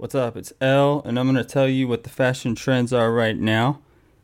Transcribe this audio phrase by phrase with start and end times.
[0.00, 0.34] What's up?
[0.34, 3.80] It's Ell, and I'm going to tell you what the fashion trends are right now.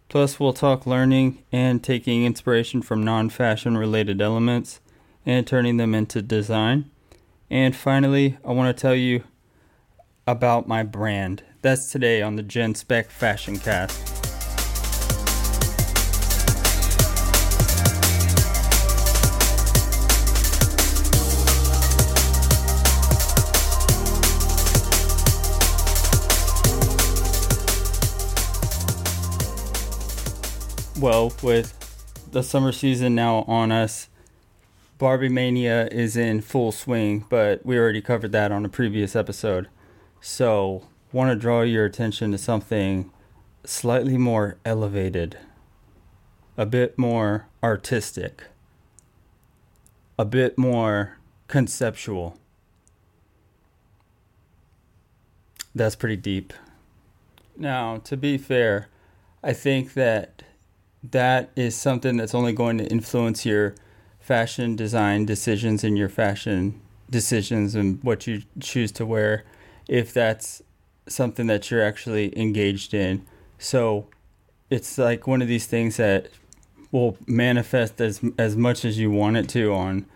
[0.09, 4.81] Plus, we'll talk learning and taking inspiration from non fashion related elements
[5.27, 6.91] and turning them into design.
[7.51, 9.25] And finally, I want to tell you
[10.27, 11.43] about my brand.
[11.61, 14.16] That's today on the Gen Spec Fashion Cast.
[31.07, 34.09] Well with the summer season now on us.
[34.99, 39.69] Barbie Mania is in full swing, but we already covered that on a previous episode.
[40.21, 43.13] So, want to draw your attention to something
[43.63, 45.39] slightly more elevated,
[46.57, 48.43] a bit more artistic,
[50.19, 52.37] a bit more conceptual.
[55.73, 56.53] That's pretty deep.
[57.57, 58.89] Now, to be fair,
[59.45, 60.43] I think that
[61.11, 63.75] that is something that's only going to influence your
[64.21, 69.45] fashion design decisions and your fashion decisions and what you choose to wear
[69.89, 70.63] if that's
[71.07, 73.25] something that you're actually engaged in.
[73.59, 74.07] So
[74.71, 76.29] it's like one of these things that
[76.91, 80.07] will manifest as as much as you want it to on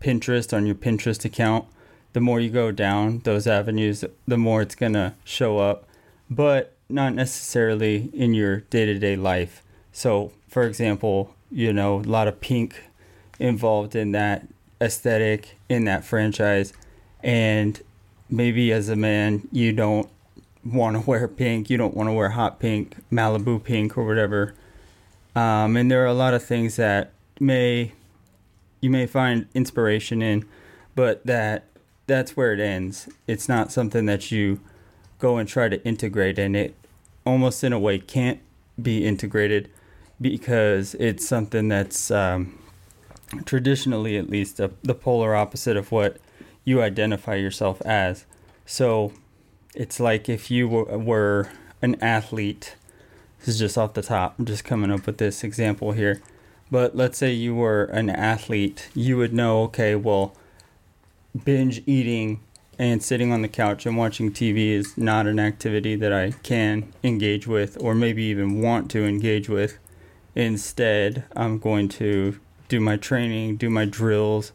[0.00, 1.66] Pinterest on your Pinterest account.
[2.12, 5.86] The more you go down those avenues, the more it's going to show up,
[6.28, 9.62] but not necessarily in your day-to-day life.
[9.92, 12.82] So for example, you know, a lot of pink
[13.38, 14.46] involved in that
[14.80, 16.72] aesthetic in that franchise.
[17.22, 17.80] And
[18.28, 20.08] maybe as a man you don't
[20.64, 24.54] want to wear pink you don't want to wear hot pink malibu pink or whatever.
[25.34, 27.92] Um, and there are a lot of things that may
[28.80, 30.44] you may find inspiration in
[30.94, 31.64] but that
[32.06, 33.08] that's where it ends.
[33.28, 34.60] It's not something that you
[35.20, 36.74] go and try to integrate and it
[37.24, 38.40] almost in a way can't
[38.80, 39.70] be integrated
[40.20, 42.58] because it's something that's um,
[43.44, 46.18] traditionally, at least, a, the polar opposite of what
[46.64, 48.26] you identify yourself as.
[48.66, 49.12] So
[49.74, 51.50] it's like if you were, were
[51.82, 52.76] an athlete.
[53.40, 54.34] This is just off the top.
[54.38, 56.20] I'm just coming up with this example here.
[56.70, 60.36] But let's say you were an athlete, you would know, okay, well,
[61.44, 62.40] binge eating
[62.78, 66.92] and sitting on the couch and watching TV is not an activity that I can
[67.02, 69.78] engage with or maybe even want to engage with.
[70.40, 74.52] Instead, I'm going to do my training, do my drills,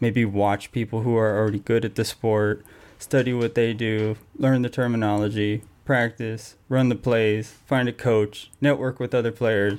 [0.00, 2.66] maybe watch people who are already good at the sport,
[2.98, 8.98] study what they do, learn the terminology, practice, run the plays, find a coach, network
[8.98, 9.78] with other players.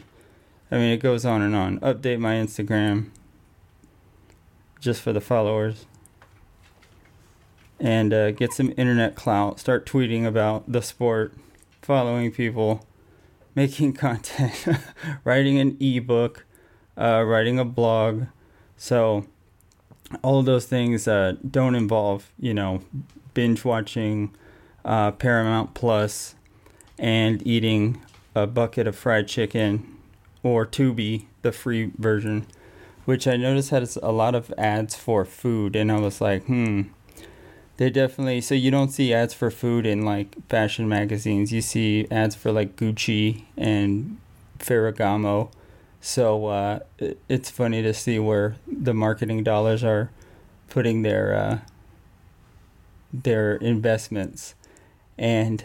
[0.72, 1.82] I mean, it goes on and on.
[1.82, 3.10] Update my Instagram
[4.80, 5.88] just for the followers.
[7.82, 9.60] And uh, get some internet clout.
[9.60, 11.34] Start tweeting about the sport,
[11.82, 12.86] following people
[13.60, 14.54] making content,
[15.26, 16.46] writing an ebook,
[16.98, 18.24] uh, writing a blog.
[18.78, 19.26] So
[20.24, 22.80] all those things uh, don't involve, you know,
[23.34, 24.34] binge watching
[24.86, 26.36] uh, Paramount Plus
[26.98, 28.02] and eating
[28.34, 29.98] a bucket of fried chicken
[30.42, 32.48] or Tubi, the free version,
[33.04, 35.76] which I noticed has a lot of ads for food.
[35.76, 36.84] And I was like, hmm,
[37.80, 41.54] they definitely so you don't see ads for food in like fashion magazines.
[41.54, 44.18] You see ads for like Gucci and
[44.60, 45.50] Ferragamo.
[46.02, 46.80] So uh,
[47.30, 50.12] it's funny to see where the marketing dollars are
[50.68, 51.60] putting their uh,
[53.14, 54.56] their investments.
[55.18, 55.64] And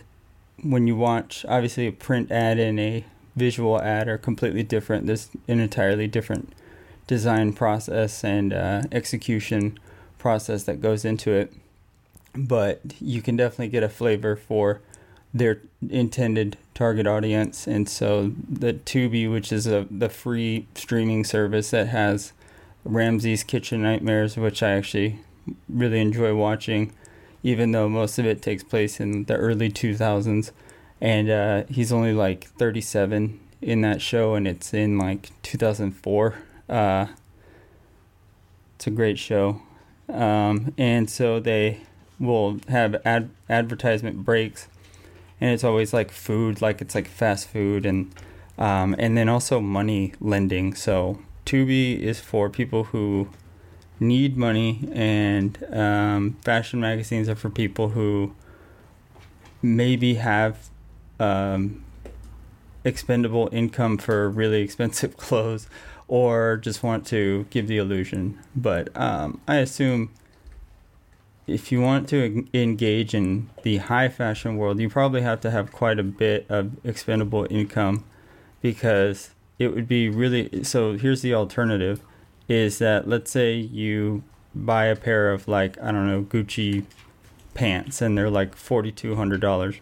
[0.62, 3.04] when you watch, obviously, a print ad and a
[3.34, 5.06] visual ad are completely different.
[5.08, 6.52] There's an entirely different
[7.08, 9.80] design process and uh, execution
[10.16, 11.52] process that goes into it
[12.34, 14.80] but you can definitely get a flavor for
[15.32, 17.66] their intended target audience.
[17.66, 22.32] And so the Tubi, which is a the free streaming service that has
[22.84, 25.20] Ramsay's Kitchen Nightmares, which I actually
[25.68, 26.92] really enjoy watching,
[27.42, 30.52] even though most of it takes place in the early 2000s.
[31.00, 36.34] And uh, he's only like 37 in that show, and it's in like 2004.
[36.68, 37.06] Uh,
[38.76, 39.60] it's a great show.
[40.08, 41.80] Um, and so they
[42.18, 44.68] will have ad- advertisement breaks,
[45.40, 48.12] and it's always like food, like it's like fast food, and
[48.58, 50.74] um, and then also money lending.
[50.74, 53.28] So Tubi is for people who
[54.00, 58.34] need money, and um, fashion magazines are for people who
[59.62, 60.68] maybe have
[61.18, 61.84] um,
[62.84, 65.68] expendable income for really expensive clothes
[66.06, 68.38] or just want to give the illusion.
[68.54, 70.10] But um, I assume
[71.46, 75.72] if you want to engage in the high fashion world, you probably have to have
[75.72, 78.04] quite a bit of expendable income
[78.62, 82.00] because it would be really so here's the alternative
[82.48, 84.22] is that let's say you
[84.54, 86.84] buy a pair of like I don't know Gucci
[87.52, 89.80] pants and they're like $4200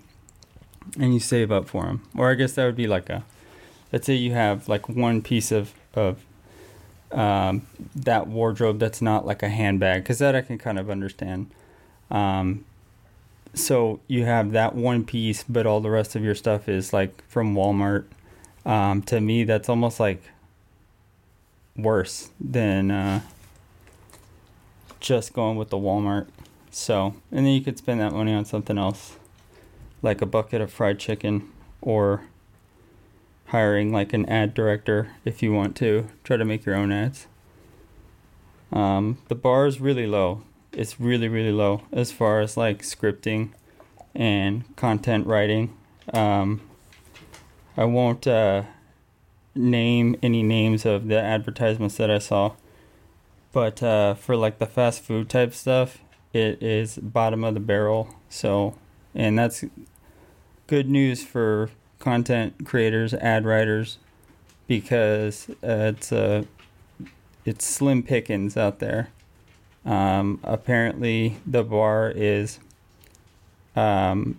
[0.98, 3.24] and you save up for them or I guess that would be like a
[3.92, 6.24] let's say you have like one piece of of
[7.12, 11.50] um, that wardrobe that's not like a handbag because that I can kind of understand.
[12.10, 12.64] Um,
[13.54, 17.22] so you have that one piece, but all the rest of your stuff is like
[17.28, 18.04] from Walmart.
[18.64, 20.22] Um, to me, that's almost like
[21.76, 23.20] worse than uh,
[25.00, 26.28] just going with the Walmart.
[26.70, 29.16] So, and then you could spend that money on something else,
[30.00, 31.50] like a bucket of fried chicken
[31.82, 32.22] or
[33.52, 37.26] hiring like an ad director if you want to try to make your own ads.
[38.72, 40.42] Um, the bar is really low.
[40.72, 43.50] It's really really low as far as like scripting
[44.14, 45.76] and content writing.
[46.14, 46.62] Um,
[47.76, 48.62] I won't uh,
[49.54, 52.54] name any names of the advertisements that I saw,
[53.52, 55.98] but uh, for like the fast food type stuff,
[56.32, 58.16] it is bottom of the barrel.
[58.30, 58.78] So,
[59.14, 59.62] and that's
[60.68, 61.68] good news for
[62.02, 63.98] content creators, ad writers,
[64.66, 66.44] because uh, it's a uh,
[67.44, 69.08] it's slim pickings out there.
[69.84, 72.60] Um, apparently, the bar is
[73.74, 74.36] um,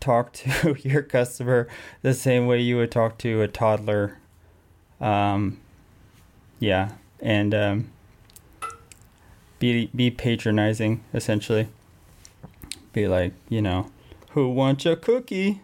[0.00, 1.68] talk to your customer
[2.02, 4.18] the same way you would talk to a toddler.
[5.00, 5.60] Um,
[6.58, 7.90] yeah, and um,
[9.58, 11.68] be be patronizing essentially.
[12.92, 13.90] Be like, you know,
[14.30, 15.60] who wants a cookie?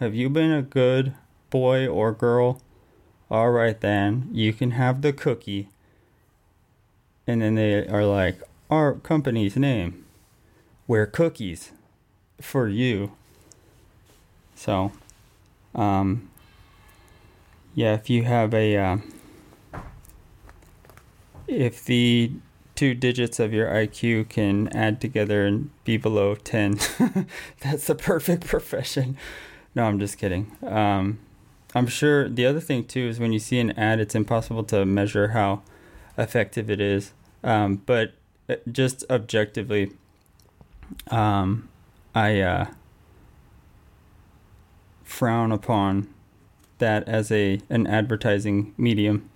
[0.00, 1.14] Have you been a good
[1.50, 2.62] boy or girl?
[3.28, 5.70] All right, then, you can have the cookie.
[7.26, 8.40] And then they are like,
[8.70, 10.04] Our company's name.
[10.86, 11.72] We're cookies
[12.40, 13.10] for you.
[14.54, 14.92] So,
[15.74, 16.30] um,
[17.74, 18.98] yeah, if you have a, uh,
[21.48, 22.30] if the
[22.76, 26.78] two digits of your IQ can add together and be below 10,
[27.60, 29.16] that's the perfect profession.
[29.78, 30.50] No, I'm just kidding.
[30.66, 31.20] Um,
[31.72, 34.84] I'm sure the other thing too is when you see an ad, it's impossible to
[34.84, 35.62] measure how
[36.16, 37.12] effective it is.
[37.44, 38.14] Um, but
[38.48, 39.92] uh, just objectively,
[41.12, 41.68] um,
[42.12, 42.66] I uh,
[45.04, 46.12] frown upon
[46.78, 49.30] that as a an advertising medium.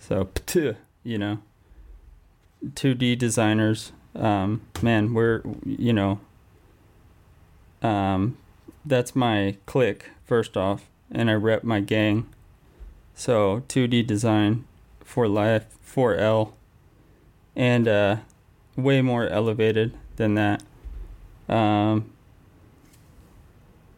[0.00, 0.30] So,
[1.04, 1.38] you know,
[2.66, 6.18] 2D designers, um, man, we're you know,
[7.82, 8.36] um,
[8.90, 12.26] that's my clique first off, and I rep my gang.
[13.14, 14.66] So 2D design
[15.04, 16.52] for life, 4L,
[17.56, 18.16] and uh,
[18.76, 20.62] way more elevated than that.
[21.48, 22.12] Um,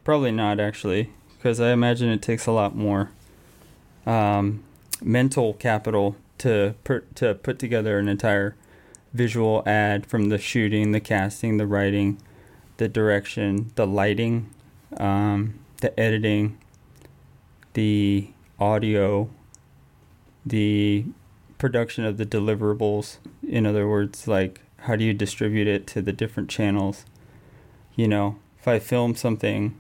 [0.05, 3.11] probably not actually, because I imagine it takes a lot more
[4.07, 4.63] um,
[5.03, 6.75] mental capital to
[7.15, 8.57] to put together an entire
[9.13, 12.19] visual ad from the shooting, the casting, the writing,
[12.79, 14.49] the direction, the lighting,
[14.99, 16.59] um, the editing,
[17.75, 19.31] the audio,
[20.45, 21.05] the
[21.59, 23.19] production of the deliverables.
[23.47, 27.05] In other words, like how do you distribute it to the different channels?
[27.95, 29.79] You know, if I film something,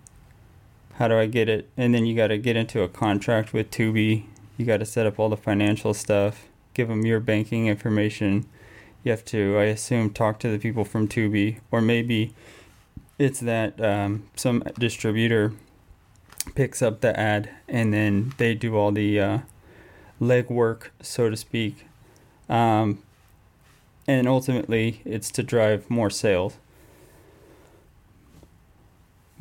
[0.95, 1.69] how do I get it?
[1.77, 4.27] And then you got to get into a contract with Tubi.
[4.57, 8.47] You got to set up all the financial stuff, give them your banking information.
[9.03, 12.35] You have to, I assume, talk to the people from Tubi, or maybe
[13.23, 15.53] it's that um, some distributor
[16.57, 19.39] picks up the ad and then they do all the uh,
[20.21, 21.87] legwork, so to speak.
[22.49, 23.01] Um,
[24.09, 26.57] and ultimately, it's to drive more sales.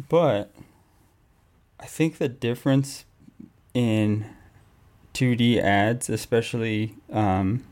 [0.10, 0.52] But
[1.80, 3.06] I think the difference
[3.74, 4.28] in
[5.16, 7.64] 2D ads, especially um,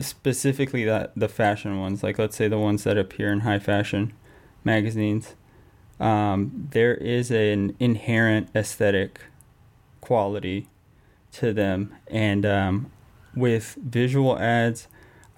[0.00, 4.12] specifically that the fashion ones, like let's say the ones that appear in high fashion,
[4.66, 5.34] magazines,
[5.98, 9.20] um, there is an inherent aesthetic
[10.02, 10.68] quality
[11.32, 11.94] to them.
[12.08, 12.90] And um,
[13.34, 14.88] with visual ads,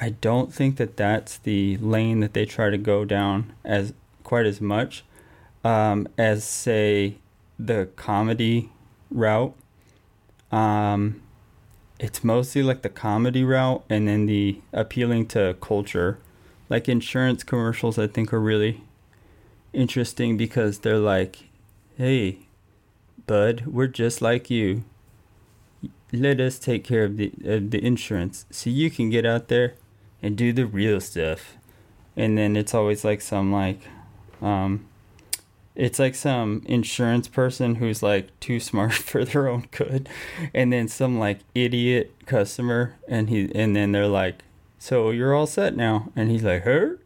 [0.00, 3.92] I don't think that that's the lane that they try to go down as
[4.24, 5.04] quite as much
[5.64, 7.18] um, as, say,
[7.58, 8.70] the comedy
[9.10, 9.54] route.
[10.50, 11.22] Um,
[11.98, 16.18] it's mostly like the comedy route and then the appealing to culture.
[16.68, 18.82] Like insurance commercials, I think are really
[19.72, 21.48] interesting because they're like,
[21.96, 22.40] hey,
[23.26, 24.84] bud, we're just like you.
[26.12, 29.74] Let us take care of the of the insurance so you can get out there
[30.22, 31.56] and do the real stuff.
[32.16, 33.80] and then it's always like some like
[34.42, 34.86] um
[35.76, 40.08] it's like some insurance person who's like too smart for their own good
[40.54, 44.42] and then some like idiot customer and he and then they're like
[44.78, 46.98] so you're all set now and he's like her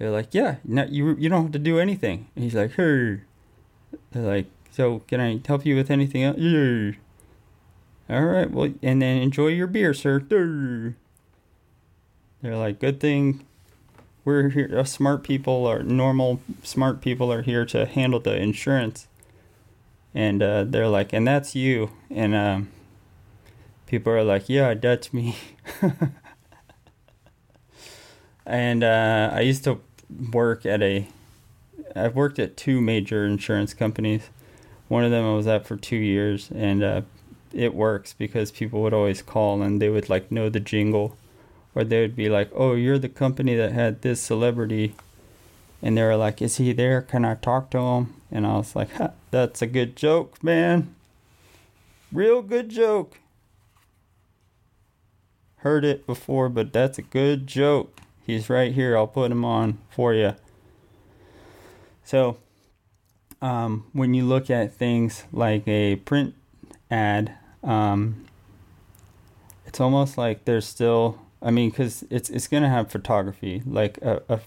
[0.00, 2.26] they're like yeah no, you you don't have to do anything.
[2.34, 3.26] And he's like her
[4.10, 6.92] they're like so can i help you with anything else yeah.
[8.08, 10.18] all right well and then enjoy your beer sir.
[10.20, 10.96] They're
[12.42, 13.44] like good thing
[14.24, 19.06] we're here uh, smart people or normal smart people are here to handle the insurance.
[20.14, 21.90] And uh, they're like and that's you.
[22.08, 22.70] And um,
[23.84, 25.36] people are like yeah that's me.
[28.50, 29.80] And uh, i used to
[30.32, 31.06] work at a
[31.94, 34.28] i've worked at two major insurance companies
[34.88, 37.00] one of them i was at for two years and uh,
[37.52, 41.16] it works because people would always call and they would like know the jingle
[41.74, 44.94] or they would be like, "Oh, you're the company that had this celebrity,"
[45.82, 47.02] and they were like, "Is he there?
[47.02, 48.90] Can I talk to him?" And I was like,
[49.30, 50.94] "That's a good joke, man.
[52.12, 53.18] Real good joke."
[55.58, 57.99] Heard it before, but that's a good joke.
[58.24, 58.96] He's right here.
[58.96, 60.34] I'll put him on for you.
[62.04, 62.38] So,
[63.42, 66.34] um, when you look at things like a print
[66.90, 68.26] ad, um,
[69.66, 73.62] it's almost like there's still I mean, because it's it's gonna have photography.
[73.64, 74.40] Like a, a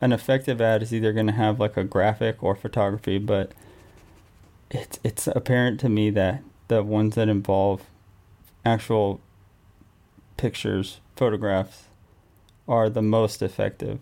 [0.00, 3.52] an effective ad is either gonna have like a graphic or photography, but
[4.70, 7.82] it's it's apparent to me that the ones that involve
[8.64, 9.20] actual
[10.36, 11.84] pictures, photographs,
[12.68, 13.98] are the most effective.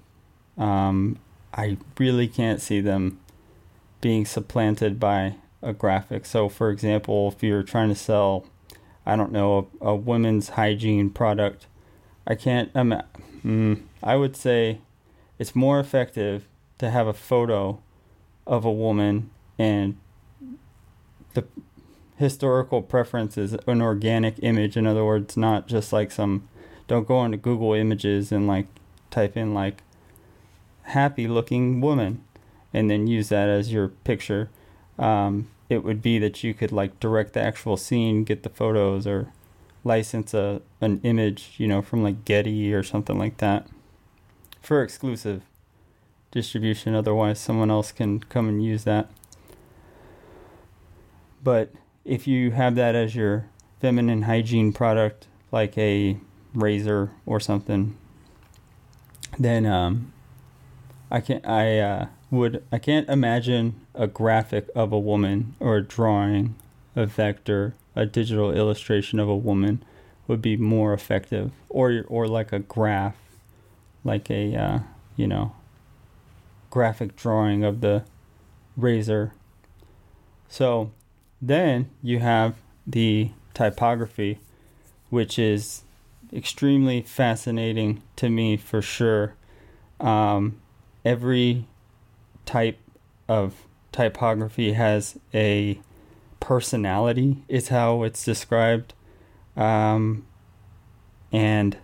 [0.58, 1.18] Um,
[1.54, 3.20] I really can't see them
[4.00, 6.26] being supplanted by a graphic.
[6.26, 8.44] So, for example, if you're trying to sell,
[9.06, 11.66] I don't know, a, a women's hygiene product
[12.26, 12.70] I can't.
[12.74, 13.02] Um,
[13.44, 14.80] mm, I would say
[15.38, 17.80] it's more effective to have a photo
[18.46, 19.96] of a woman and
[21.34, 21.44] the
[22.16, 24.76] historical preference is an organic image.
[24.76, 26.48] In other words, not just like some.
[26.86, 28.66] Don't go into Google Images and like
[29.10, 29.82] type in like
[30.82, 32.22] happy looking woman
[32.72, 34.50] and then use that as your picture.
[34.98, 39.06] Um, it would be that you could like direct the actual scene, get the photos,
[39.06, 39.32] or
[39.82, 43.66] license a an image, you know, from like Getty or something like that
[44.60, 45.42] for exclusive
[46.30, 46.94] distribution.
[46.94, 49.08] Otherwise, someone else can come and use that.
[51.42, 51.70] But
[52.04, 53.46] if you have that as your
[53.80, 56.18] feminine hygiene product, like a
[56.56, 57.96] razor or something,
[59.38, 60.12] then um,
[61.10, 65.82] I can I uh, would I can't imagine a graphic of a woman or a
[65.82, 66.56] drawing,
[66.96, 69.82] a vector a digital illustration of a woman
[70.28, 73.16] would be more effective, or or like a graph,
[74.04, 74.78] like a uh,
[75.16, 75.52] you know
[76.70, 78.04] graphic drawing of the
[78.76, 79.32] razor.
[80.48, 80.92] So
[81.40, 84.38] then you have the typography,
[85.08, 85.82] which is
[86.32, 89.34] extremely fascinating to me for sure.
[90.00, 90.60] Um,
[91.04, 91.66] every
[92.44, 92.78] type
[93.28, 95.80] of typography has a
[96.40, 98.92] personality is how it's described
[99.56, 100.26] um,
[101.32, 101.78] and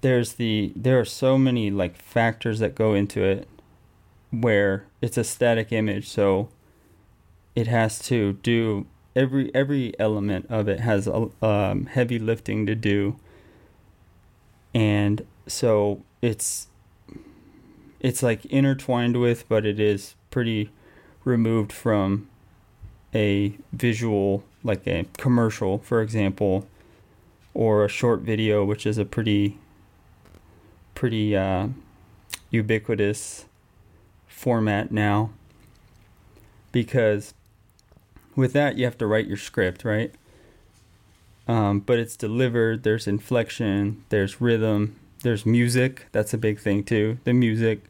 [0.00, 3.48] there's the there are so many like factors that go into it
[4.30, 6.48] where it's a static image so
[7.54, 12.74] it has to do every every element of it has a um, heavy lifting to
[12.74, 13.16] do
[14.74, 16.68] and so it's
[18.00, 20.70] it's like intertwined with but it is pretty
[21.24, 22.28] removed from
[23.14, 26.66] a visual, like a commercial, for example,
[27.54, 29.58] or a short video, which is a pretty,
[30.94, 31.68] pretty uh,
[32.50, 33.46] ubiquitous
[34.26, 35.30] format now.
[36.70, 37.34] Because
[38.36, 40.14] with that, you have to write your script, right?
[41.48, 46.06] Um, but it's delivered, there's inflection, there's rhythm, there's music.
[46.12, 47.18] That's a big thing too.
[47.24, 47.82] The music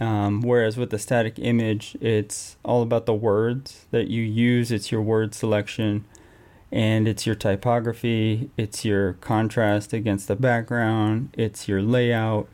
[0.00, 4.90] um, whereas with the static image, it's all about the words that you use, it's
[4.90, 6.04] your word selection,
[6.72, 12.48] and it's your typography, it's your contrast against the background, it's your layout,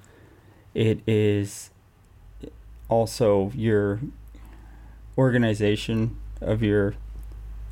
[0.74, 1.70] it is
[2.88, 4.00] also your
[5.16, 6.94] organization of your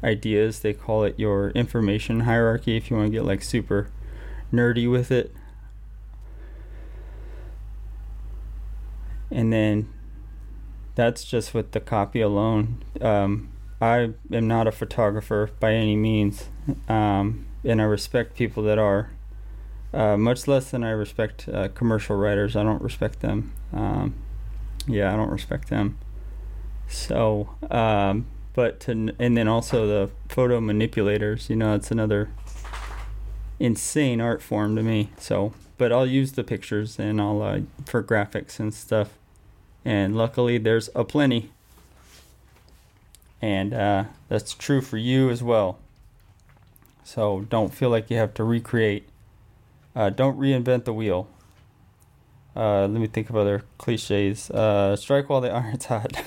[0.02, 0.60] ideas.
[0.60, 3.90] They call it your information hierarchy if you want to get like super
[4.52, 5.34] nerdy with it.
[9.30, 9.88] and then
[10.94, 12.82] that's just with the copy alone.
[13.00, 16.48] Um, I am not a photographer by any means,
[16.88, 19.10] um, and I respect people that are.
[19.90, 22.56] Uh, much less than I respect uh, commercial writers.
[22.56, 23.54] I don't respect them.
[23.72, 24.16] Um,
[24.87, 25.98] yeah, I don't respect them.
[26.88, 28.26] So, um,
[28.58, 31.48] but to, and then also the photo manipulators.
[31.48, 32.28] You know, it's another
[33.60, 35.10] insane art form to me.
[35.16, 39.10] So, but I'll use the pictures and I'll uh, for graphics and stuff.
[39.84, 41.52] And luckily, there's a plenty.
[43.40, 45.78] And uh, that's true for you as well.
[47.04, 49.08] So don't feel like you have to recreate.
[49.94, 51.28] Uh, don't reinvent the wheel.
[52.56, 54.50] Uh, let me think of other cliches.
[54.50, 56.20] Uh, strike while the iron's hot.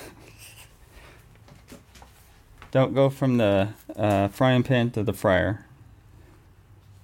[2.72, 5.66] Don't go from the uh, frying pan to the fryer.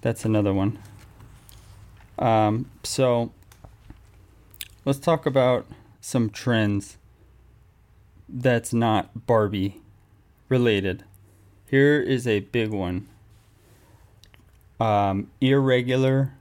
[0.00, 0.78] That's another one.
[2.18, 3.30] Um, so
[4.84, 5.66] let's talk about
[6.00, 6.96] some trends
[8.28, 9.80] that's not Barbie
[10.48, 11.04] related.
[11.70, 13.08] Here is a big one
[14.80, 16.32] um, irregular,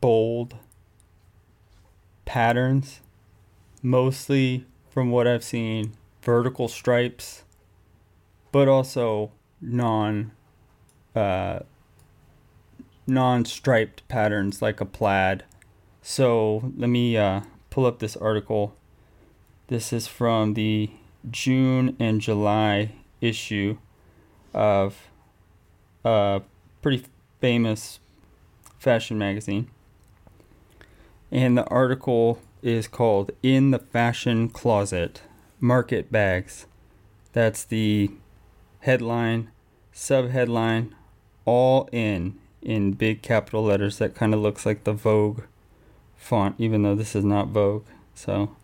[0.00, 0.56] bold
[2.24, 3.00] patterns,
[3.82, 7.43] mostly from what I've seen, vertical stripes,
[8.54, 10.30] but also non
[11.16, 11.58] uh,
[13.04, 15.42] non striped patterns like a plaid.
[16.02, 18.76] So let me uh, pull up this article.
[19.66, 20.88] This is from the
[21.28, 23.76] June and July issue
[24.54, 25.08] of
[26.04, 26.42] a
[26.80, 27.06] pretty
[27.40, 27.98] famous
[28.78, 29.68] fashion magazine.
[31.32, 35.22] And the article is called In the Fashion Closet
[35.58, 36.66] Market Bags.
[37.32, 38.12] That's the
[38.84, 39.50] headline,
[39.94, 40.90] subheadline,
[41.46, 45.42] all in in big capital letters that kind of looks like the Vogue
[46.16, 47.84] font, even though this is not Vogue.
[48.14, 48.54] So,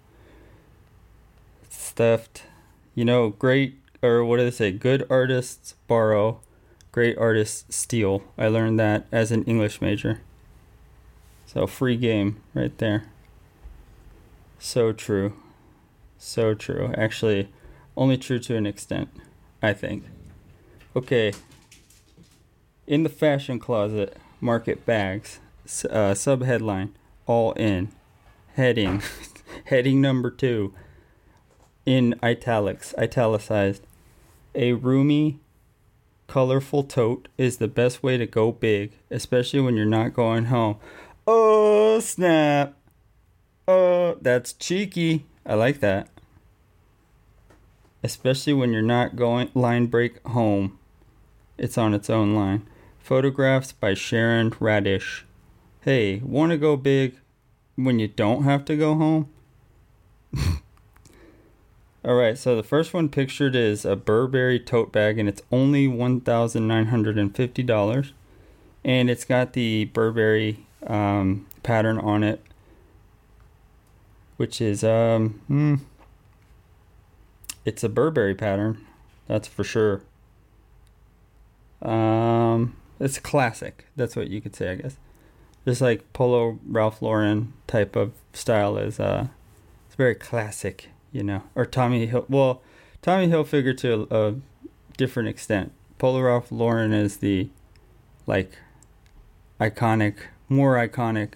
[1.69, 2.45] stuffed.
[2.95, 4.73] You know, great, or what do they say?
[4.73, 6.41] Good artists borrow,
[6.93, 8.23] great artists steal.
[8.37, 10.21] I learned that as an English major.
[11.47, 13.05] So, free game right there.
[14.59, 15.33] So true.
[16.19, 16.93] So true.
[16.97, 17.49] Actually,
[17.97, 19.09] only true to an extent,
[19.63, 20.05] I think.
[20.97, 21.33] Okay,
[22.91, 25.39] in the fashion closet, market bags.
[25.89, 26.93] Uh, sub headline,
[27.27, 27.93] all in.
[28.55, 29.01] Heading,
[29.67, 30.75] heading number two.
[31.87, 33.87] In italics, italicized.
[34.57, 35.39] A roomy,
[36.27, 40.77] colorful tote is the best way to go big, especially when you're not going home.
[41.29, 42.75] Oh, snap.
[43.69, 45.27] Oh, that's cheeky.
[45.47, 46.09] I like that.
[48.03, 50.79] Especially when you're not going line break home.
[51.59, 52.67] It's on its own line.
[52.99, 55.27] Photographs by Sharon Radish.
[55.83, 57.17] Hey, want to go big
[57.77, 59.29] when you don't have to go home?
[62.05, 68.13] Alright, so the first one pictured is a Burberry tote bag, and it's only $1,950.
[68.83, 72.43] And it's got the Burberry um, pattern on it,
[74.39, 75.75] which is, um, hmm,
[77.65, 78.87] it's a Burberry pattern,
[79.27, 80.03] that's for sure.
[81.83, 83.87] Um, it's classic.
[83.97, 84.97] That's what you could say, I guess.
[85.65, 89.29] Just like Polo Ralph Lauren type of style is uh
[89.87, 91.43] it's very classic, you know.
[91.55, 92.63] Or Tommy Hill well,
[93.03, 94.35] Tommy Hilfiger to a, a
[94.97, 95.73] different extent.
[95.99, 97.51] Polo Ralph Lauren is the
[98.27, 98.59] like
[99.61, 100.17] iconic,
[100.49, 101.35] more iconic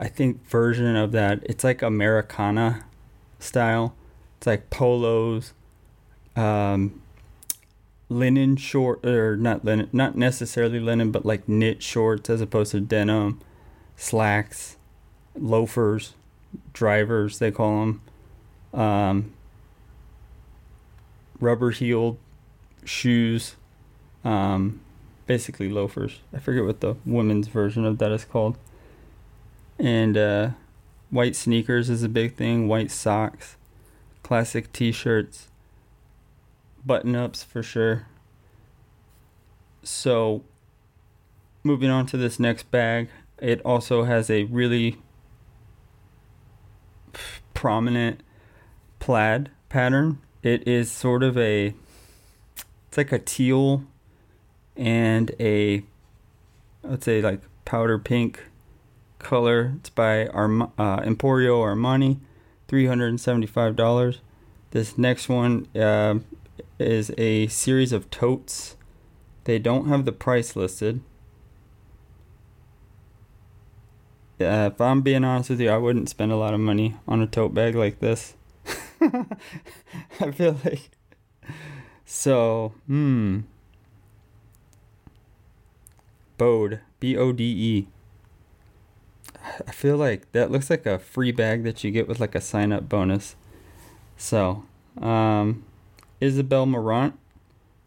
[0.00, 1.40] I think version of that.
[1.44, 2.86] It's like Americana
[3.38, 3.94] style.
[4.40, 5.52] It's like polos,
[6.34, 7.02] um,
[8.08, 12.80] linen short or not linen not necessarily linen but like knit shorts as opposed to
[12.80, 13.40] denim
[13.94, 14.76] slacks
[15.38, 16.14] loafers
[16.72, 18.00] drivers they call them
[18.74, 19.32] um,
[21.38, 22.18] rubber heeled
[22.84, 23.54] shoes
[24.24, 24.80] um,
[25.26, 26.20] basically loafers.
[26.34, 28.58] I forget what the women's version of that is called.
[29.78, 30.50] And uh,
[31.10, 33.56] white sneakers is a big thing white socks
[34.30, 35.48] classic t-shirts
[36.86, 38.06] button ups for sure.
[39.82, 40.44] So,
[41.64, 43.08] moving on to this next bag,
[43.42, 44.98] it also has a really
[47.54, 48.22] prominent
[49.00, 50.20] plaid pattern.
[50.44, 51.74] It is sort of a
[52.86, 53.82] it's like a teal
[54.76, 55.82] and a
[56.84, 58.44] let's say like powder pink
[59.18, 59.72] color.
[59.80, 62.20] It's by Arm- uh, Emporio Armani,
[62.70, 64.20] three hundred and seventy-five dollars.
[64.70, 66.20] This next one uh,
[66.78, 68.76] is a series of totes.
[69.42, 71.00] They don't have the price listed.
[74.40, 77.20] Uh, if I'm being honest with you, I wouldn't spend a lot of money on
[77.20, 78.34] a tote bag like this.
[80.20, 80.90] I feel like.
[82.04, 83.40] So, hmm.
[86.38, 87.88] Bode, B O D E,
[89.66, 92.40] I feel like that looks like a free bag that you get with like a
[92.40, 93.36] sign up bonus.
[94.16, 94.64] So,
[95.00, 95.64] um,
[96.20, 97.18] Isabel Marant,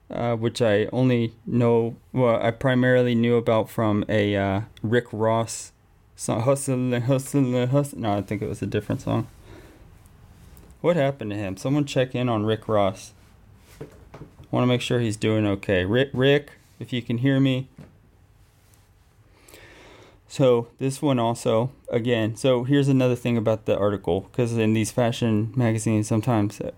[0.10, 5.72] uh, which I only know, well, I primarily knew about from a uh, Rick Ross
[6.16, 8.00] song, Hustle, Hustle, Hustle.
[8.00, 9.28] No, I think it was a different song.
[10.82, 11.56] What happened to him?
[11.58, 13.14] Someone check in on Rick Ross.
[14.52, 15.86] Want to make sure he's doing okay.
[15.86, 17.70] Rick, Rick, if you can hear me.
[20.28, 22.36] So this one also, again.
[22.36, 26.72] So here's another thing about the article, because in these fashion magazines, sometimes uh,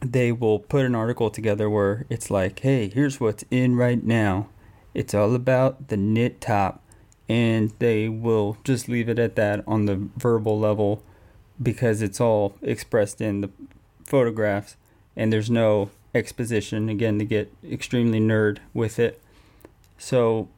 [0.00, 4.48] they will put an article together where it's like, hey, here's what's in right now.
[4.92, 6.82] It's all about the knit top.
[7.28, 11.02] And they will just leave it at that on the verbal level
[11.62, 13.50] because it's all expressed in the
[14.04, 14.76] photographs
[15.16, 19.22] and there's no exposition again to get extremely nerd with it.
[19.98, 20.48] So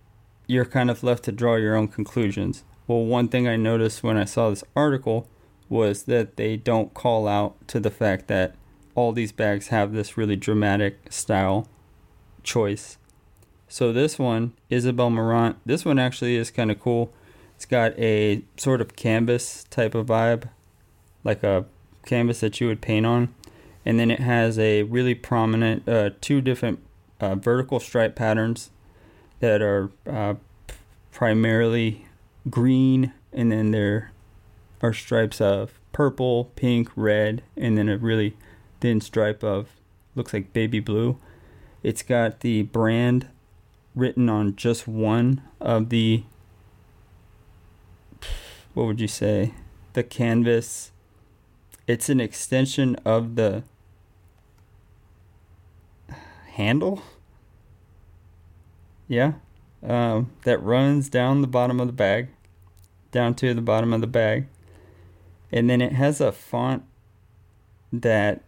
[0.52, 2.62] you're kind of left to draw your own conclusions.
[2.86, 5.26] Well, one thing I noticed when I saw this article
[5.68, 8.54] was that they don't call out to the fact that
[8.94, 11.66] all these bags have this really dramatic style
[12.42, 12.98] choice.
[13.66, 17.10] So this one, Isabel Marant, this one actually is kind of cool.
[17.56, 20.50] It's got a sort of canvas type of vibe
[21.24, 21.64] like a
[22.04, 23.34] canvas that you would paint on.
[23.86, 26.80] And then it has a really prominent, uh, two different
[27.20, 28.70] uh, vertical stripe patterns
[29.42, 30.35] that are uh,
[31.11, 32.07] primarily
[32.48, 34.12] green, and then there
[34.81, 38.37] are stripes of purple, pink, red, and then a really
[38.81, 39.68] thin stripe of
[40.14, 41.18] looks like baby blue.
[41.83, 43.26] It's got the brand
[43.96, 46.22] written on just one of the
[48.74, 49.52] what would you say
[49.92, 50.92] the canvas
[51.87, 53.64] it's an extension of the
[56.52, 57.02] handle.
[59.12, 59.35] Yeah.
[59.87, 62.29] Um, that runs down the bottom of the bag,
[63.11, 64.46] down to the bottom of the bag.
[65.53, 66.83] And then it has a font
[67.92, 68.40] that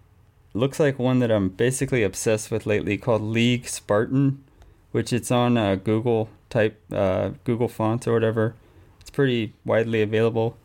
[0.54, 4.42] looks like one that I'm basically obsessed with lately called League Spartan,
[4.90, 8.54] which it's on uh, Google type, uh, Google fonts or whatever.
[9.02, 10.56] It's pretty widely available.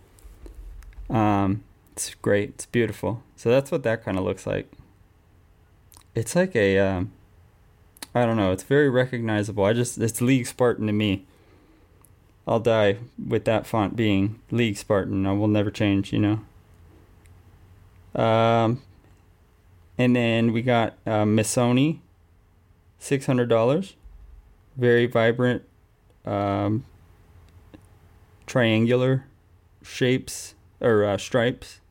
[1.09, 2.51] Um, it's great.
[2.51, 3.21] It's beautiful.
[3.35, 4.71] So that's what that kind of looks like.
[6.15, 7.11] It's like a, um,
[8.13, 8.51] I don't know.
[8.51, 9.63] It's very recognizable.
[9.63, 11.25] I just it's League Spartan to me.
[12.47, 15.25] I'll die with that font being League Spartan.
[15.25, 16.11] I will never change.
[16.11, 16.19] You
[18.15, 18.21] know.
[18.21, 18.81] Um,
[19.97, 21.99] and then we got uh, Missoni,
[22.97, 23.95] six hundred dollars.
[24.75, 25.63] Very vibrant,
[26.25, 26.85] um,
[28.47, 29.25] triangular
[29.83, 31.81] shapes or uh, stripes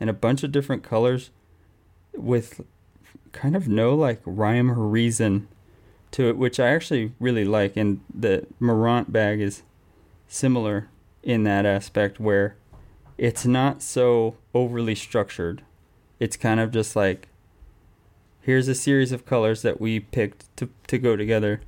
[0.00, 1.30] and a bunch of different colors
[2.14, 2.60] with
[3.34, 5.48] kind of no like rhyme or reason
[6.12, 7.76] to it, which I actually really like.
[7.76, 9.62] And the Marant bag is
[10.26, 10.88] similar
[11.22, 12.56] in that aspect where
[13.18, 15.62] it's not so overly structured.
[16.18, 17.28] It's kind of just like
[18.40, 21.60] here's a series of colors that we picked to, to go together,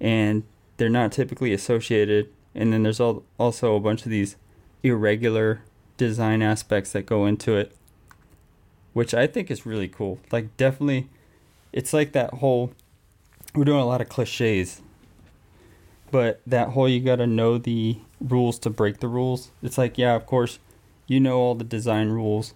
[0.00, 0.42] and
[0.76, 2.28] they're not typically associated.
[2.54, 4.36] And then there's all, also a bunch of these
[4.82, 5.62] irregular
[5.96, 7.76] design aspects that go into it,
[8.96, 10.20] which I think is really cool.
[10.32, 11.10] Like, definitely,
[11.70, 12.72] it's like that whole.
[13.54, 14.80] We're doing a lot of cliches,
[16.10, 19.50] but that whole you gotta know the rules to break the rules.
[19.62, 20.60] It's like, yeah, of course,
[21.06, 22.54] you know all the design rules.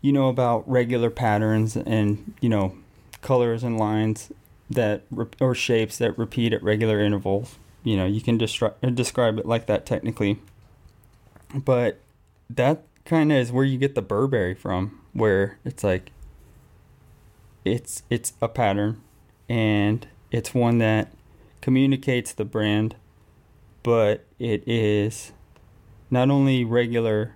[0.00, 2.78] You know about regular patterns and, you know,
[3.20, 4.32] colors and lines
[4.70, 5.02] that
[5.38, 7.58] or shapes that repeat at regular intervals.
[7.84, 10.38] You know, you can destri- describe it like that technically
[11.54, 12.00] but
[12.50, 16.10] that kind of is where you get the Burberry from, where it's like
[17.64, 19.00] it's it's a pattern
[19.48, 21.12] and it's one that
[21.60, 22.96] communicates the brand,
[23.82, 25.32] but it is
[26.10, 27.34] not only regular.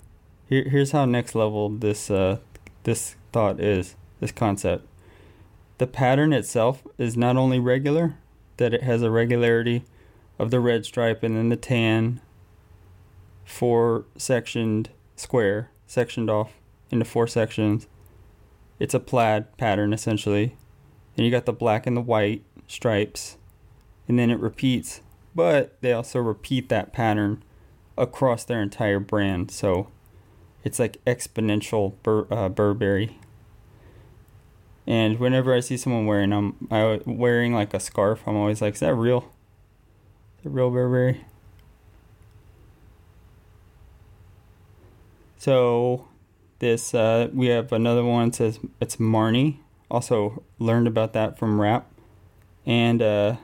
[0.48, 2.38] Here, here's how next level this uh,
[2.82, 4.86] this thought is this concept.
[5.78, 8.16] The pattern itself is not only regular,
[8.58, 9.84] that it has a regularity
[10.38, 12.20] of the red stripe and then the tan
[13.44, 16.52] four sectioned square, sectioned off
[16.90, 17.86] into four sections.
[18.78, 20.56] It's a plaid pattern essentially.
[21.14, 23.36] Then you got the black and the white stripes,
[24.08, 25.00] and then it repeats,
[25.34, 27.42] but they also repeat that pattern
[27.98, 29.50] across their entire brand.
[29.50, 29.88] So
[30.64, 33.18] it's like exponential Bur- uh, Burberry.
[34.86, 38.74] And whenever I see someone wearing them, I wearing like a scarf, I'm always like,
[38.74, 39.30] "Is that real?
[40.38, 41.24] Is that real Burberry?"
[45.40, 46.06] So
[46.58, 49.60] this uh, we have another one says it's Marni.
[49.90, 51.90] Also learned about that from rap
[52.66, 53.36] and uh,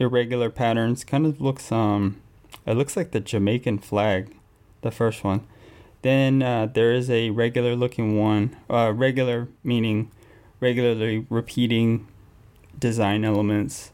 [0.00, 1.04] irregular patterns.
[1.04, 2.20] Kind of looks um
[2.66, 4.34] It looks like the Jamaican flag,
[4.82, 5.46] the first one.
[6.02, 10.10] Then uh, there is a regular looking one, uh, regular meaning
[10.58, 12.08] regularly repeating
[12.76, 13.92] design elements.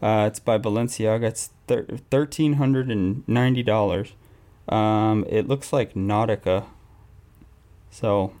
[0.00, 1.24] Uh, it's by Balenciaga.
[1.24, 1.50] It's
[3.26, 4.12] ninety dollars.
[4.70, 6.64] Um, it looks like Nautica.
[7.90, 8.32] So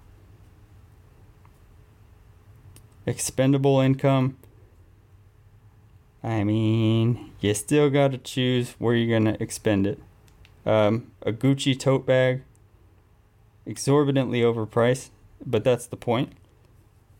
[3.04, 4.36] expendable income.
[6.22, 9.98] I mean, you still got to choose where you're gonna expend it.
[10.66, 12.42] Um, a Gucci tote bag,
[13.66, 15.08] exorbitantly overpriced,
[15.44, 16.32] but that's the point.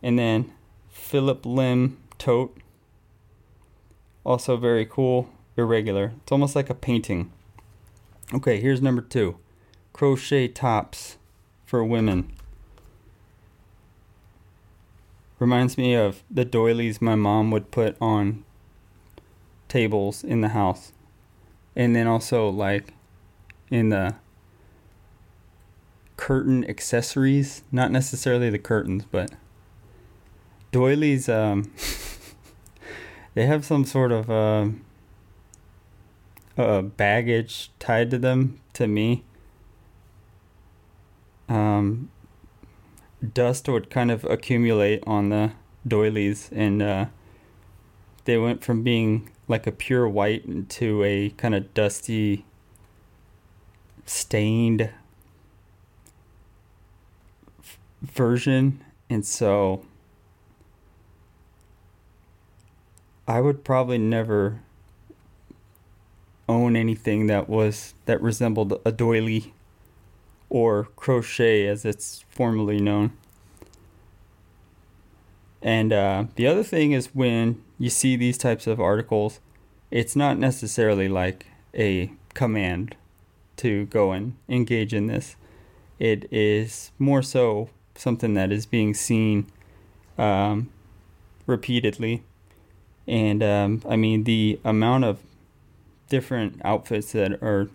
[0.03, 0.53] And then
[0.91, 2.57] Phillip Lim tote,
[4.25, 6.13] also very cool, irregular.
[6.23, 7.33] It's almost like a painting.
[8.33, 9.39] Okay, here's number two
[9.93, 11.17] crochet tops
[11.67, 12.33] for women.
[15.41, 18.45] Reminds me of the doilies my mom would put on
[19.67, 20.93] tables in the house.
[21.75, 22.95] And then also, like,
[23.69, 24.15] in the
[26.17, 29.33] curtain accessories, not necessarily the curtains, but
[30.71, 31.73] doilies, um,
[33.35, 34.69] they have some sort of, uh,
[36.63, 39.25] uh, baggage tied to them to me.
[41.49, 42.11] Um,
[43.35, 45.53] dust would kind of accumulate on the
[45.87, 47.07] doilies, and uh,
[48.25, 52.45] they went from being like a pure white to a kind of dusty,
[54.07, 54.91] stained
[57.59, 59.85] f- version, and so
[63.27, 64.61] I would probably never
[66.51, 69.55] own anything that was that resembled a doily
[70.49, 73.13] or crochet as it's formally known.
[75.63, 79.39] And uh, the other thing is when you see these types of articles,
[79.91, 82.97] it's not necessarily like a command
[83.59, 85.37] to go and engage in this.
[85.99, 89.47] It is more so something that is being seen
[90.19, 90.71] um,
[91.47, 92.25] repeatedly.
[93.07, 95.19] And um, I mean, the amount of
[96.11, 97.71] different outfits that are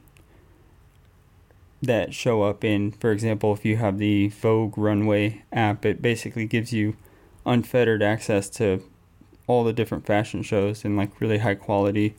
[1.81, 6.45] that show up in for example if you have the vogue runway app it basically
[6.45, 6.95] gives you
[7.45, 8.83] unfettered access to
[9.47, 12.15] all the different fashion shows and like really high quality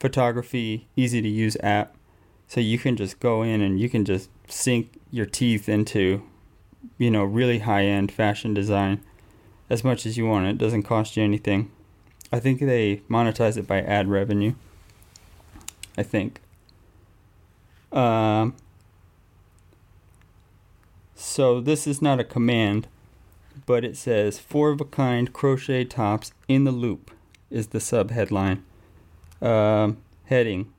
[0.00, 1.94] photography easy to use app.
[2.48, 6.22] So you can just go in and you can just sink your teeth into
[6.98, 9.02] you know really high end fashion design
[9.68, 10.46] as much as you want.
[10.46, 11.70] It doesn't cost you anything.
[12.32, 14.54] I think they monetize it by ad revenue
[15.96, 16.40] I think.
[17.92, 18.54] Um,
[21.14, 22.88] so this is not a command,
[23.64, 27.10] but it says four of a kind crochet tops in the loop
[27.50, 28.64] is the sub headline.
[29.40, 30.72] Um, heading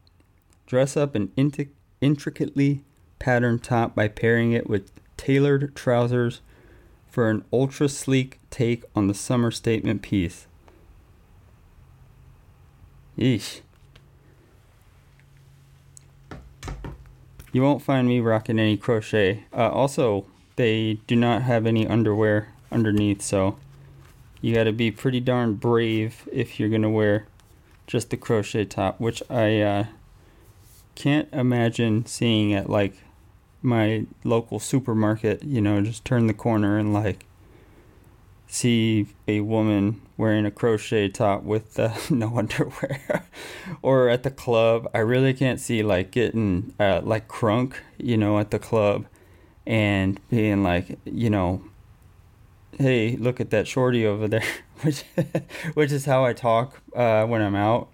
[0.67, 2.83] Dress up an int- intricately
[3.19, 6.41] patterned top by pairing it with tailored trousers
[7.09, 10.45] for an ultra sleek take on the summer statement piece.
[13.17, 13.61] Yeesh.
[17.57, 19.45] You won't find me rocking any crochet.
[19.51, 23.57] Uh, also, they do not have any underwear underneath, so
[24.41, 27.25] you got to be pretty darn brave if you're gonna wear
[27.87, 29.85] just the crochet top, which I uh,
[30.93, 32.93] can't imagine seeing at like
[33.63, 35.41] my local supermarket.
[35.41, 37.25] You know, just turn the corner and like
[38.45, 43.23] see a woman wearing a crochet top with uh, no underwear.
[43.81, 48.39] Or at the club i really can't see like getting uh, like crunk you know
[48.39, 49.05] at the club
[49.65, 51.61] and being like you know
[52.79, 54.43] hey look at that shorty over there
[54.81, 55.03] which
[55.73, 57.89] which is how i talk uh, when i'm out.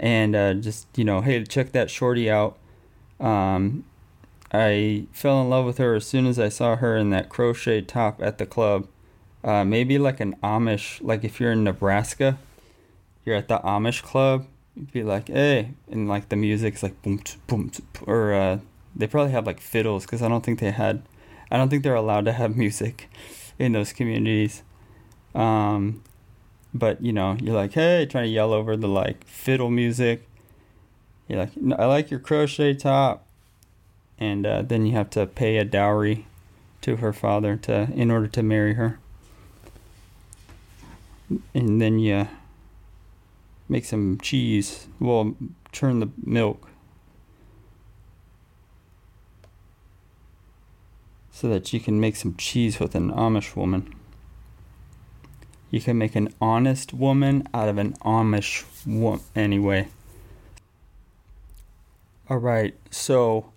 [0.00, 2.58] And uh, just you know hey check that shorty out.
[3.20, 3.84] Um,
[4.52, 7.80] i fell in love with her as soon as i saw her in that crochet
[7.80, 8.88] top at the club
[9.44, 12.38] uh, maybe like an Amish, like if you're in Nebraska,
[13.24, 17.20] you're at the Amish club, you'd be like, hey, and like the music's like boom,
[17.46, 17.70] boom,
[18.06, 18.58] or uh,
[18.96, 21.02] they probably have like fiddles because I don't think they had,
[21.50, 23.10] I don't think they're allowed to have music
[23.58, 24.62] in those communities.
[25.34, 26.02] Um,
[26.72, 30.26] but you know, you're like, hey, trying to yell over the like fiddle music.
[31.28, 33.26] You're like, I like your crochet top,
[34.18, 36.26] and uh, then you have to pay a dowry
[36.80, 38.98] to her father to in order to marry her
[41.54, 42.28] and then you
[43.68, 44.88] make some cheese.
[45.00, 45.34] Well,
[45.72, 46.68] churn the milk
[51.34, 53.92] so that you can make some cheese with an Amish woman.
[55.70, 59.20] You can make an honest woman out of an Amish woman.
[59.34, 59.88] Anyway.
[62.30, 62.74] All right.
[62.90, 63.52] So,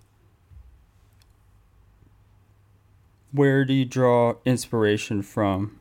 [3.30, 5.78] where do you draw inspiration from?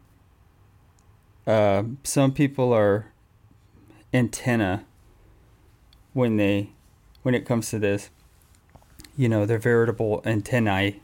[1.48, 3.14] Uh, some people are
[4.14, 4.86] antenna
[6.14, 6.72] when they
[7.24, 8.10] when it comes to this.
[9.16, 11.02] You know, they're veritable antennae.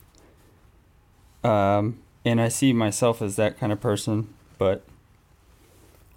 [1.44, 4.84] Um, and I see myself as that kind of person, but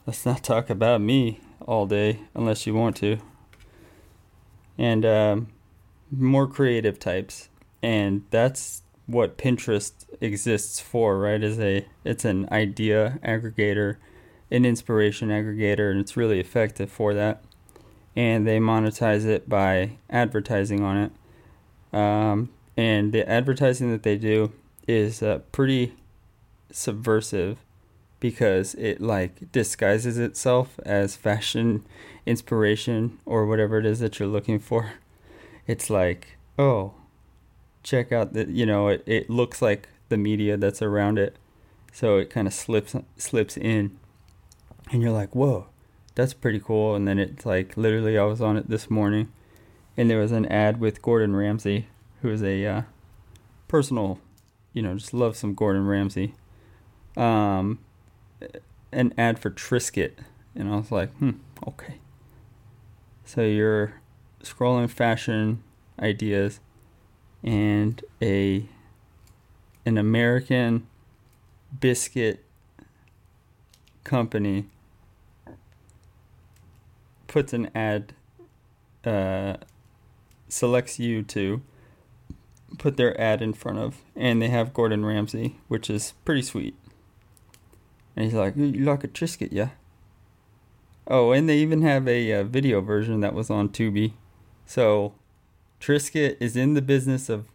[0.07, 3.19] let's not talk about me all day unless you want to.
[4.79, 5.49] And um,
[6.11, 7.49] more creative types,
[7.83, 11.43] and that's what Pinterest exists for, right?
[11.43, 13.97] Is a it's an idea aggregator,
[14.51, 17.43] an inspiration aggregator, and it's really effective for that.
[18.15, 21.97] And they monetize it by advertising on it.
[21.97, 24.53] Um, and the advertising that they do
[24.87, 25.95] is uh, pretty
[26.71, 27.59] subversive
[28.21, 31.85] because it like disguises itself as fashion
[32.25, 34.93] inspiration or whatever it is that you're looking for.
[35.67, 36.95] It's like, oh,
[37.83, 41.37] check out the you know, it, it looks like the media that's around it.
[41.93, 43.99] So it kind of slips slips in
[44.91, 45.67] and you're like, "Whoa,
[46.15, 49.33] that's pretty cool." And then it's like literally I was on it this morning
[49.97, 51.87] and there was an ad with Gordon Ramsay,
[52.21, 52.83] who is a uh,
[53.67, 54.21] personal,
[54.73, 56.35] you know, just love some Gordon Ramsay.
[57.17, 57.79] Um,
[58.93, 60.13] an ad for Triscuit,
[60.55, 61.31] and I was like, hmm,
[61.67, 61.97] okay.
[63.25, 63.95] So you're
[64.43, 65.63] scrolling fashion
[65.99, 66.61] ideas,
[67.43, 68.69] and a
[69.87, 70.87] an American
[71.81, 72.45] biscuit
[74.05, 74.67] company
[77.27, 78.15] puts an ad,
[79.05, 79.57] uh,
[80.49, 81.63] selects you to
[82.79, 86.75] put their ad in front of, and they have Gordon Ramsay, which is pretty sweet.
[88.15, 89.71] And he's like, "You like a Triscuit, yeah?"
[91.09, 94.15] Oh, and they even have a, a uh, video version that was on Tubi.
[94.65, 95.15] So,
[95.81, 97.47] Triscuit is in the business of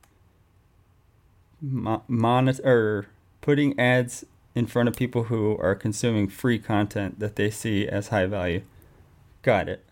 [1.61, 3.07] mo- monitor
[3.41, 8.09] putting ads in front of people who are consuming free content that they see as
[8.09, 8.61] high value.
[9.41, 9.85] Got it.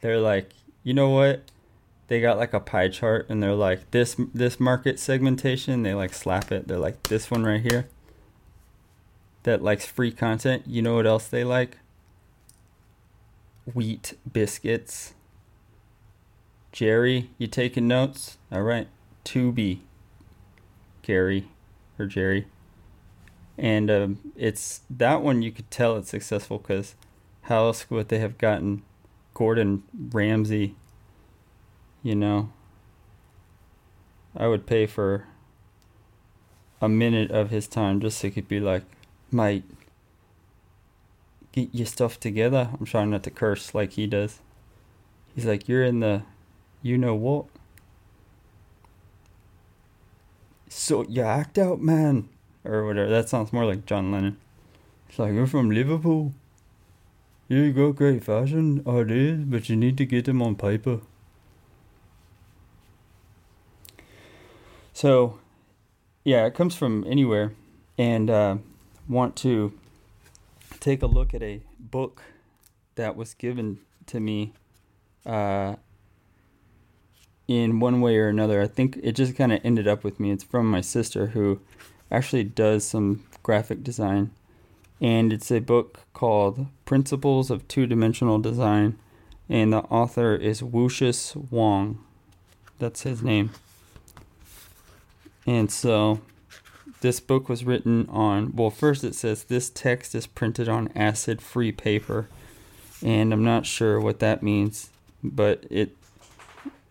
[0.00, 0.50] They're like,
[0.82, 1.42] you know what?
[2.08, 5.82] They got like a pie chart, and they're like, this this market segmentation.
[5.82, 6.68] They like slap it.
[6.68, 7.88] They're like, this one right here
[9.42, 11.78] that likes free content, you know what else they like?
[13.72, 15.14] Wheat biscuits.
[16.70, 18.38] Jerry, you taking notes?
[18.50, 18.88] All right.
[19.24, 19.80] Tubi.
[21.02, 21.48] Gary
[21.98, 22.46] or Jerry.
[23.58, 26.94] And um, it's that one you could tell it's successful because
[27.52, 28.82] how else would they have gotten
[29.34, 30.74] Gordon Ramsay?
[32.02, 32.50] You know,
[34.34, 35.26] I would pay for
[36.80, 38.84] a minute of his time just so he could be like,
[39.30, 39.64] mate,
[41.52, 42.70] get your stuff together.
[42.72, 44.40] I'm trying not to curse like he does.
[45.34, 46.22] He's like, you're in the,
[46.80, 47.44] you know what?
[50.70, 52.30] So you act out, man,
[52.64, 53.10] or whatever.
[53.10, 54.38] That sounds more like John Lennon.
[55.10, 56.32] It's like you're from Liverpool.
[57.52, 61.00] You got great fashion ideas, but you need to get them on paper.
[64.94, 65.38] So,
[66.24, 67.52] yeah, it comes from anywhere,
[67.98, 68.56] and uh,
[69.06, 69.78] want to
[70.80, 72.22] take a look at a book
[72.94, 74.54] that was given to me
[75.26, 75.76] uh,
[77.46, 78.62] in one way or another.
[78.62, 80.30] I think it just kind of ended up with me.
[80.30, 81.60] It's from my sister who
[82.10, 84.30] actually does some graphic design.
[85.02, 88.96] And it's a book called Principles of Two Dimensional Design.
[89.48, 91.98] And the author is Wucius Wong.
[92.78, 93.50] That's his name.
[95.44, 96.20] And so
[97.00, 101.42] this book was written on, well, first it says this text is printed on acid
[101.42, 102.28] free paper.
[103.04, 105.96] And I'm not sure what that means, but it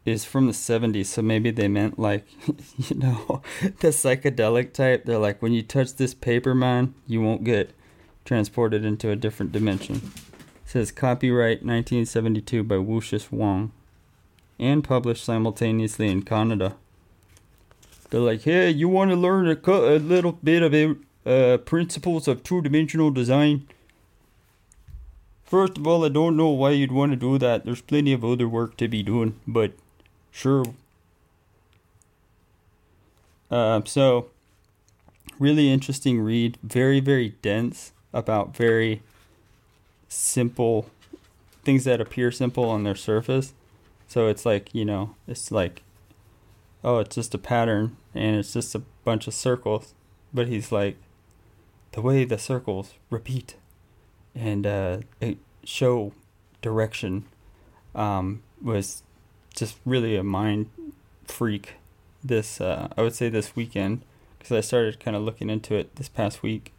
[0.03, 2.25] is from the 70s, so maybe they meant like,
[2.77, 5.05] you know, the psychedelic type.
[5.05, 7.73] They're like, when you touch this paper, man, you won't get
[8.25, 9.95] transported into a different dimension.
[9.95, 13.71] It says copyright 1972 by Wucius Wong
[14.59, 16.75] and published simultaneously in Canada.
[18.09, 22.43] They're like, hey, you want to learn a, a little bit about uh, principles of
[22.43, 23.67] two dimensional design?
[25.43, 27.65] First of all, I don't know why you'd want to do that.
[27.65, 29.73] There's plenty of other work to be doing, but
[30.31, 30.65] sure.
[33.49, 34.27] Uh, so,
[35.39, 36.57] really interesting read.
[36.63, 39.01] Very, very dense about very
[40.07, 40.87] simple
[41.63, 43.53] things that appear simple on their surface.
[44.07, 45.83] So it's like, you know, it's like
[46.83, 49.93] oh, it's just a pattern and it's just a bunch of circles.
[50.33, 50.97] But he's like,
[51.91, 53.55] the way the circles repeat
[54.33, 54.99] and uh,
[55.63, 56.13] show
[56.61, 57.25] direction
[57.93, 59.03] um, was
[59.53, 60.69] just really a mind
[61.25, 61.75] freak
[62.23, 64.01] this uh, I would say this weekend
[64.37, 66.71] because I started kind of looking into it this past week,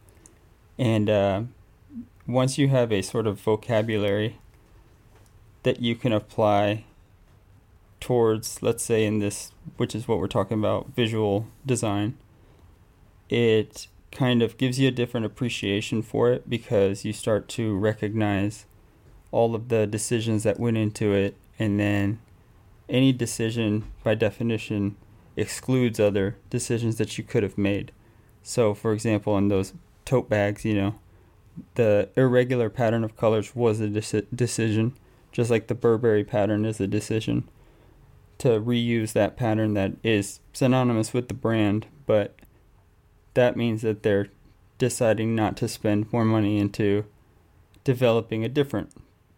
[0.83, 1.43] and uh,
[2.27, 4.41] once you have a sort of vocabulary
[5.63, 6.83] that you can apply
[8.01, 12.19] towards, let's say, in this, which is what we're talking about, visual design,
[13.29, 18.67] it kind of gives you a different appreciation for it because you start to recognize
[19.31, 22.19] all of the decisions that went into it, and then
[22.89, 24.97] any decision, by definition,
[25.37, 27.93] excludes other decisions that you could have made.
[28.43, 29.75] So, for example, in those
[30.05, 30.95] tote bags, you know,
[31.75, 34.95] the irregular pattern of colors was a deci- decision,
[35.31, 37.49] just like the Burberry pattern is a decision
[38.43, 42.35] to reuse that pattern that is synonymous with the brand, but
[43.35, 44.29] that means that they're
[44.79, 47.05] deciding not to spend more money into
[47.85, 48.91] developing a different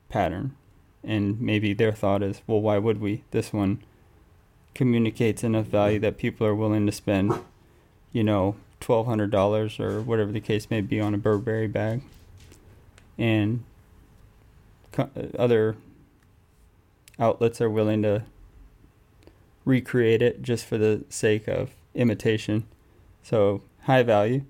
[0.09, 0.57] pattern.
[1.03, 3.25] And maybe their thought is, well, why would we?
[3.31, 3.83] This one
[4.75, 7.35] communicates enough value that people are willing to spend,
[8.11, 12.03] you know, twelve hundred dollars or whatever the case may be on a Burberry bag,
[13.17, 13.65] and
[14.93, 15.09] co-
[15.39, 15.77] other
[17.19, 18.25] outlets are willing to
[19.65, 22.67] recreate it just for the sake of imitation.
[23.23, 24.45] So high value.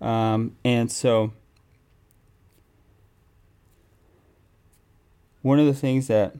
[0.00, 1.34] Um, and so
[5.42, 6.34] one of the things that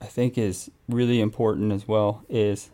[0.00, 2.70] I think is really important as well is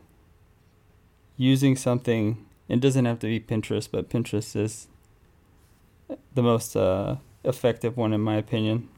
[1.43, 2.47] using something.
[2.68, 4.86] It doesn't have to be Pinterest, but Pinterest is
[6.34, 8.88] the most uh, effective one in my opinion.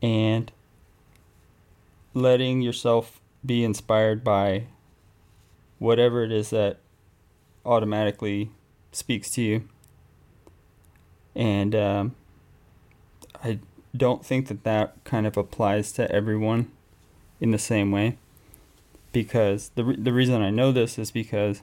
[0.00, 0.52] And
[2.14, 4.66] letting yourself be inspired by
[5.78, 6.78] whatever it is that
[7.66, 8.50] automatically
[8.92, 9.68] speaks to you.
[11.34, 12.14] And um,
[13.42, 13.58] I
[13.96, 16.70] don't think that that kind of applies to everyone
[17.40, 18.18] in the same way
[19.14, 21.62] because the re- the reason I know this is because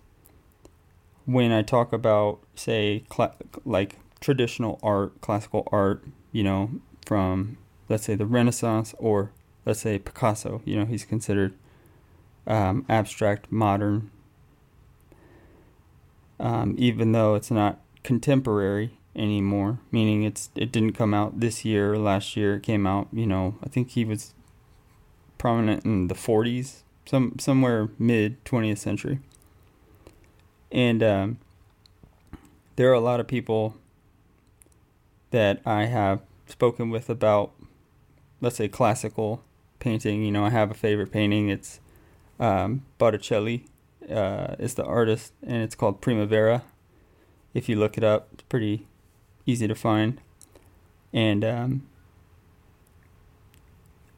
[1.25, 6.71] when I talk about say cl- like traditional art, classical art, you know,
[7.05, 7.57] from
[7.89, 9.31] let's say the Renaissance or
[9.65, 11.53] let's say Picasso, you know, he's considered
[12.47, 14.09] um, abstract modern,
[16.39, 19.79] um, even though it's not contemporary anymore.
[19.91, 22.55] Meaning it's it didn't come out this year last year.
[22.55, 24.33] It came out, you know, I think he was
[25.37, 29.19] prominent in the 40s, some somewhere mid 20th century.
[30.71, 31.37] And um,
[32.75, 33.75] there are a lot of people
[35.31, 37.51] that I have spoken with about,
[38.39, 39.43] let's say, classical
[39.79, 40.23] painting.
[40.23, 41.49] You know, I have a favorite painting.
[41.49, 41.79] It's
[42.39, 43.65] um, Botticelli
[44.09, 46.63] uh, the artist, and it's called Primavera.
[47.53, 48.87] If you look it up, it's pretty
[49.45, 50.19] easy to find.
[51.13, 51.87] And um,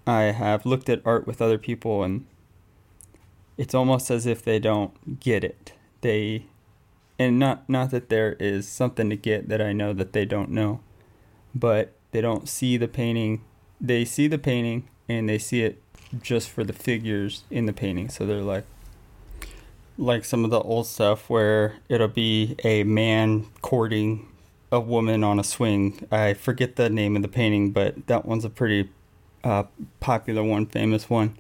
[0.06, 2.26] I have looked at art with other people, and
[3.58, 5.74] it's almost as if they don't get it.
[6.02, 6.46] They,
[7.18, 10.50] and not not that there is something to get that I know that they don't
[10.50, 10.82] know,
[11.54, 13.44] but they don't see the painting.
[13.80, 15.82] They see the painting and they see it
[16.22, 18.10] just for the figures in the painting.
[18.10, 18.66] So they're like,
[19.98, 24.28] like some of the old stuff where it'll be a man courting
[24.72, 26.08] a woman on a swing.
[26.12, 28.90] I forget the name of the painting, but that one's a pretty
[29.44, 29.64] uh,
[30.00, 31.38] popular one, famous one.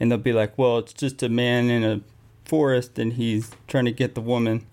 [0.00, 2.00] And they'll be like, well, it's just a man in a
[2.44, 4.66] forest and he's trying to get the woman.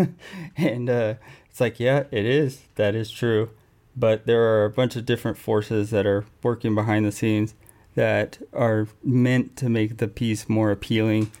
[0.56, 1.14] and uh,
[1.50, 2.62] it's like, yeah, it is.
[2.76, 3.50] That is true.
[3.96, 7.54] But there are a bunch of different forces that are working behind the scenes
[7.94, 11.32] that are meant to make the piece more appealing.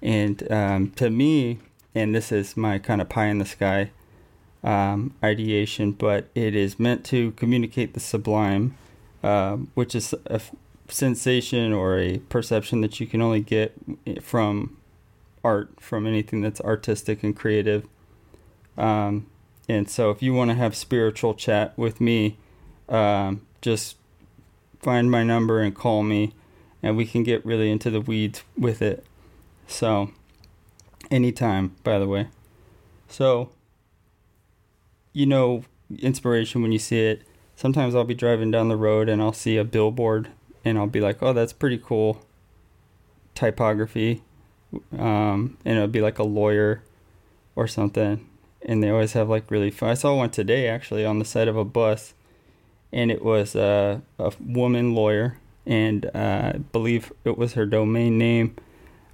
[0.00, 1.58] And um, to me,
[1.94, 3.90] and this is my kind of pie in the sky
[4.62, 8.76] um, ideation, but it is meant to communicate the sublime,
[9.22, 10.40] uh, which is a
[10.94, 13.74] sensation or a perception that you can only get
[14.22, 14.76] from
[15.42, 17.86] art, from anything that's artistic and creative.
[18.76, 19.26] Um,
[19.68, 22.36] and so, if you want to have spiritual chat with me,
[22.88, 23.96] um, just
[24.80, 26.34] find my number and call me,
[26.82, 29.04] and we can get really into the weeds with it.
[29.66, 30.10] So,
[31.10, 32.28] anytime, by the way.
[33.08, 33.50] So,
[35.12, 35.64] you know
[35.98, 37.22] inspiration when you see it.
[37.56, 40.28] Sometimes I'll be driving down the road and I'll see a billboard
[40.64, 42.24] and I'll be like, "Oh, that's pretty cool."
[43.34, 44.22] Typography,
[44.96, 46.82] um, and it'll be like a lawyer
[47.56, 48.26] or something,
[48.62, 49.90] and they always have like really fun.
[49.90, 52.14] I saw one today actually on the side of a bus,
[52.92, 58.18] and it was uh, a woman lawyer, and uh, I believe it was her domain
[58.18, 58.56] name,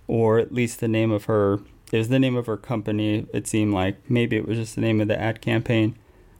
[0.06, 1.60] or at least the name of her
[1.92, 3.26] it was the name of her company.
[3.32, 5.96] It seemed like maybe it was just the name of the ad campaign,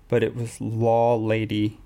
[0.09, 1.79] but it was Law Lady.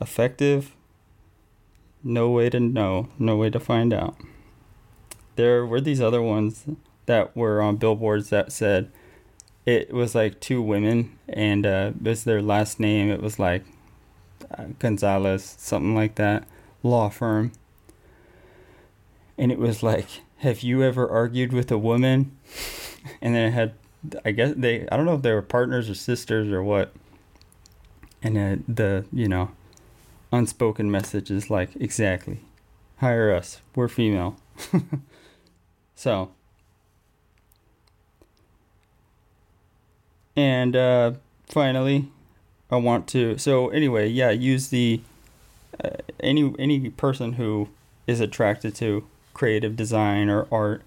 [0.00, 0.74] Effective?
[2.02, 4.16] No way to know, no way to find out.
[5.36, 6.64] There were these other ones
[7.06, 8.90] that were on billboards that said
[9.64, 13.10] it was like two women and uh, it was their last name.
[13.10, 13.64] It was like
[14.56, 16.46] uh, Gonzalez, something like that,
[16.82, 17.52] law firm.
[19.36, 20.06] And it was like,
[20.38, 22.36] have you ever argued with a woman?
[23.20, 23.74] and then it had,
[24.24, 26.92] I guess they, I don't know if they were partners or sisters or what.
[28.22, 29.50] And uh, the, you know,
[30.32, 32.40] unspoken message is like, exactly,
[32.98, 34.36] hire us, we're female.
[35.94, 36.30] so,
[40.36, 41.12] and uh,
[41.46, 42.10] finally,
[42.70, 43.38] I want to.
[43.38, 45.00] So anyway, yeah, use the
[45.82, 47.68] uh, any any person who
[48.06, 50.82] is attracted to creative design or art.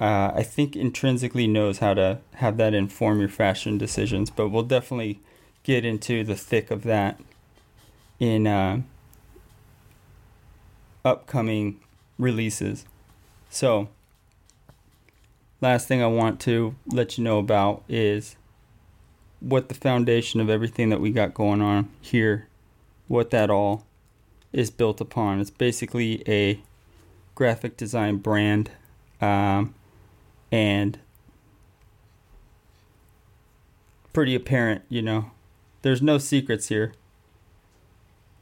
[0.00, 4.62] Uh, I think intrinsically knows how to have that inform your fashion decisions, but we'll
[4.62, 5.20] definitely
[5.64, 7.20] get into the thick of that
[8.20, 8.80] in uh,
[11.04, 11.80] upcoming
[12.18, 12.84] releases.
[13.50, 13.88] So,
[15.60, 18.36] last thing I want to let you know about is
[19.40, 22.48] what the foundation of everything that we got going on here,
[23.06, 23.84] what that all
[24.52, 25.40] is built upon.
[25.40, 26.60] It's basically a
[27.34, 28.70] graphic design brand,
[29.20, 29.74] um,
[30.50, 30.98] and
[34.12, 35.30] pretty apparent, you know.
[35.82, 36.92] There's no secrets here.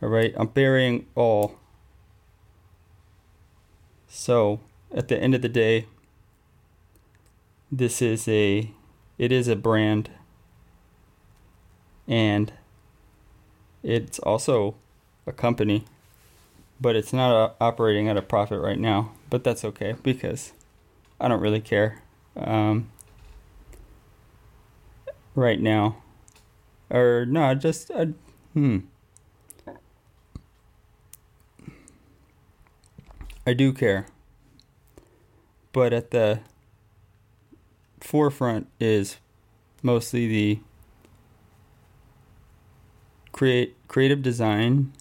[0.03, 1.59] All right, I'm burying all.
[4.09, 4.61] So,
[4.95, 5.87] at the end of the day,
[7.71, 8.71] this is a
[9.19, 10.11] it is a brand
[12.07, 12.53] and
[13.83, 14.75] it's also
[15.27, 15.85] a company,
[16.81, 19.13] but it's not uh, operating at a profit right now.
[19.31, 20.53] But that's okay because
[21.21, 22.03] I don't really care
[22.37, 22.91] um,
[25.35, 25.97] right now.
[26.91, 28.07] Or no, just uh,
[28.55, 28.79] hmm.
[33.49, 34.07] I do care,
[35.73, 36.41] but at the
[38.01, 39.19] forefront is
[39.83, 40.61] mostly the
[43.31, 44.93] create creative design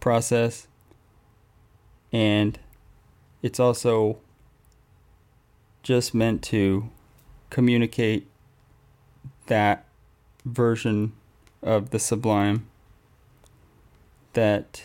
[0.00, 0.66] process
[2.12, 2.58] and
[3.42, 4.18] it's also
[5.82, 6.88] just meant to
[7.50, 8.28] communicate
[9.46, 9.84] that
[10.44, 11.12] version
[11.62, 12.66] of the sublime
[14.32, 14.84] that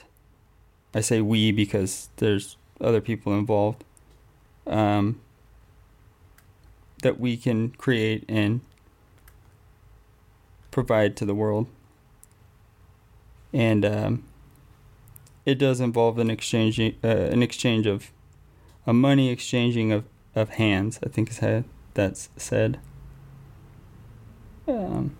[0.94, 3.84] I say we because there's other people involved
[4.66, 5.20] um,
[7.04, 8.62] that we can create and
[10.72, 11.68] provide to the world
[13.54, 14.24] and um,
[15.46, 18.12] it does involve an exchange uh, an exchange of
[18.86, 20.06] a money exchanging of,
[20.36, 21.00] of hands.
[21.06, 21.64] I think is how
[21.94, 22.80] that's said.
[24.68, 25.16] Um,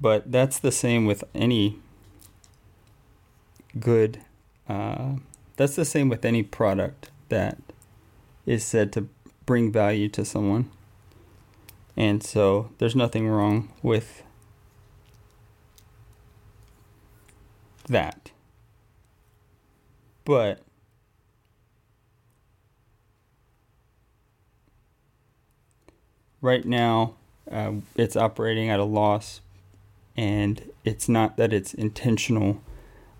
[0.00, 1.78] but that's the same with any
[3.78, 4.20] good.
[4.70, 5.16] Uh,
[5.56, 7.58] that's the same with any product that
[8.46, 9.08] is said to
[9.44, 10.70] bring value to someone.
[11.96, 14.22] And so there's nothing wrong with
[17.88, 18.30] that.
[20.24, 20.60] But
[26.40, 27.14] right now
[27.50, 29.40] uh, it's operating at a loss
[30.16, 32.62] and it's not that it's intentional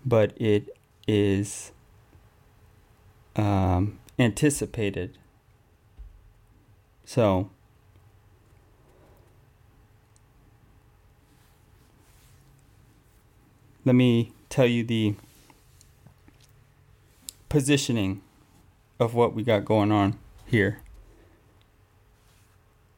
[0.05, 0.69] but it
[1.07, 1.71] is
[3.35, 5.17] um, anticipated
[7.05, 7.49] so
[13.83, 15.15] let me tell you the
[17.49, 18.21] positioning
[18.99, 20.81] of what we got going on here.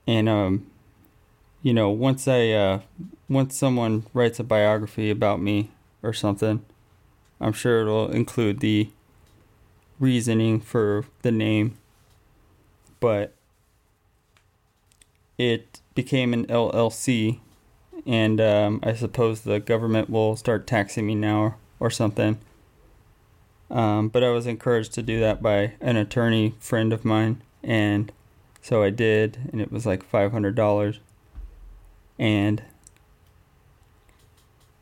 [0.05, 0.67] And um
[1.61, 2.81] you know, once I uh
[3.29, 5.71] once someone writes a biography about me
[6.03, 6.63] or something,
[7.43, 8.89] I'm sure it'll include the
[9.99, 11.77] reasoning for the name.
[12.99, 13.33] But
[15.37, 17.39] it became an LLC
[18.05, 22.39] and um, I suppose the government will start taxing me now or, something.
[23.69, 28.11] Um, but I was encouraged to do that by an attorney friend of mine, and
[28.61, 30.99] so I did, and it was like five hundred dollars,
[32.19, 32.61] and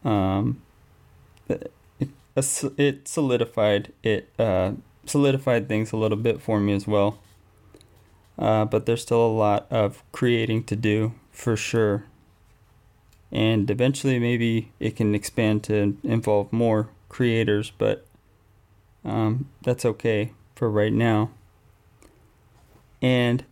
[0.04, 0.62] um,
[2.36, 4.74] it, solidified it uh,
[5.06, 7.20] solidified things a little bit for me as well.
[8.38, 12.06] Uh, but there's still a lot of creating to do for sure
[13.32, 18.06] and eventually maybe it can expand to involve more creators but
[19.06, 21.30] um, that's okay for right now
[23.02, 23.46] and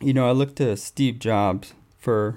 [0.00, 2.36] you know i look to steve jobs for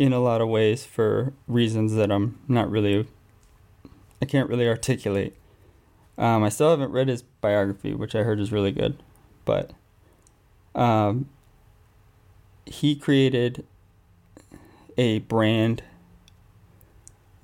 [0.00, 3.06] in a lot of ways for reasons that I'm not really,
[4.20, 5.36] I can't really articulate.
[6.18, 9.02] Um, I still haven't read his biography, which I heard is really good,
[9.44, 9.72] but
[10.74, 11.28] um,
[12.66, 13.64] he created
[14.98, 15.82] a brand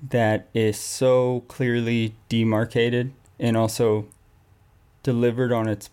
[0.09, 4.05] that is so clearly demarcated and also
[5.01, 5.89] delivered on its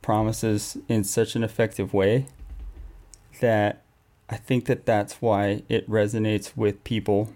[0.00, 2.26] promises in such an effective way
[3.40, 3.82] that
[4.30, 7.32] I think that that's why it resonates with people.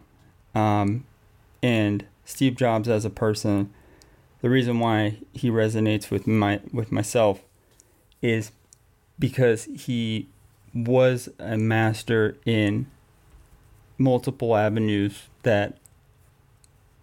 [0.55, 1.05] Um,
[1.63, 3.73] and Steve Jobs as a person,
[4.43, 7.43] the reason why he resonates with my with myself
[8.21, 8.53] is
[9.19, 10.29] because he
[10.75, 12.87] was a master in
[13.97, 15.79] multiple avenues that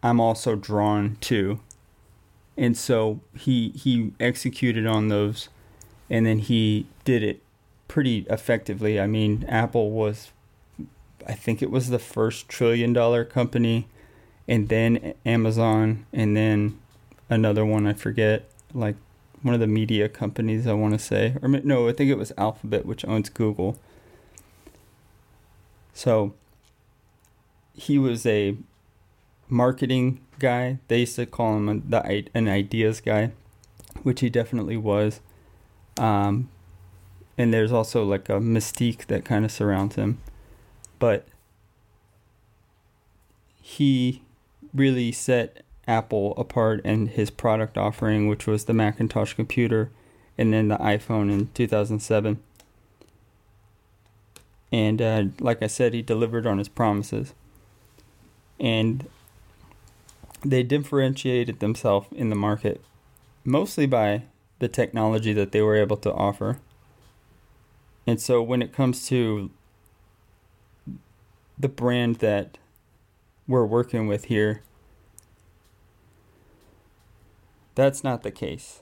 [0.03, 1.59] I'm also drawn to.
[2.55, 5.49] And so he he executed on those
[6.09, 7.41] and then he did it
[7.87, 8.99] pretty effectively.
[8.99, 10.31] I mean, Apple was,
[11.27, 13.87] I think it was the first trillion dollar company,
[14.47, 16.79] and then Amazon, and then
[17.29, 18.95] another one I forget, like
[19.41, 22.31] one of the media companies I want to say, or no, I think it was
[22.37, 23.77] Alphabet, which owns Google.
[25.93, 26.33] So
[27.73, 28.57] he was a
[29.47, 30.79] marketing guy.
[30.87, 33.31] They used to call him the an ideas guy,
[34.01, 35.21] which he definitely was.
[35.97, 36.49] Um,
[37.37, 40.19] and there's also like a mystique that kind of surrounds him.
[40.99, 41.27] But
[43.61, 44.22] he
[44.73, 49.91] really set Apple apart and his product offering, which was the Macintosh computer
[50.37, 52.41] and then the iPhone in 2007.
[54.71, 57.33] And uh, like I said, he delivered on his promises.
[58.59, 59.07] And
[60.43, 62.81] they differentiated themselves in the market
[63.45, 64.23] mostly by
[64.59, 66.59] the technology that they were able to offer.
[68.07, 69.51] And so when it comes to
[71.57, 72.57] the brand that
[73.47, 74.63] we're working with here,
[77.75, 78.81] that's not the case.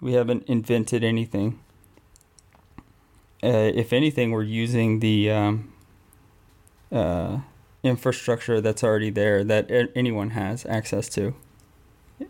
[0.00, 1.60] We haven't invented anything.
[3.42, 5.72] Uh, if anything, we're using the um,
[6.90, 7.38] uh,
[7.82, 11.34] infrastructure that's already there that anyone has access to.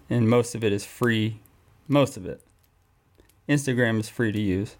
[0.08, 1.40] And most of it is free.
[1.88, 2.40] Most of it.
[3.48, 4.76] Instagram is free to use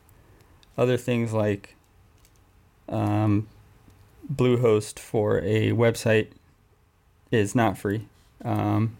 [0.78, 1.74] other things like
[2.88, 3.48] um,
[4.33, 6.28] Bluehost for a website
[7.31, 8.07] is not free.
[8.45, 8.97] Um,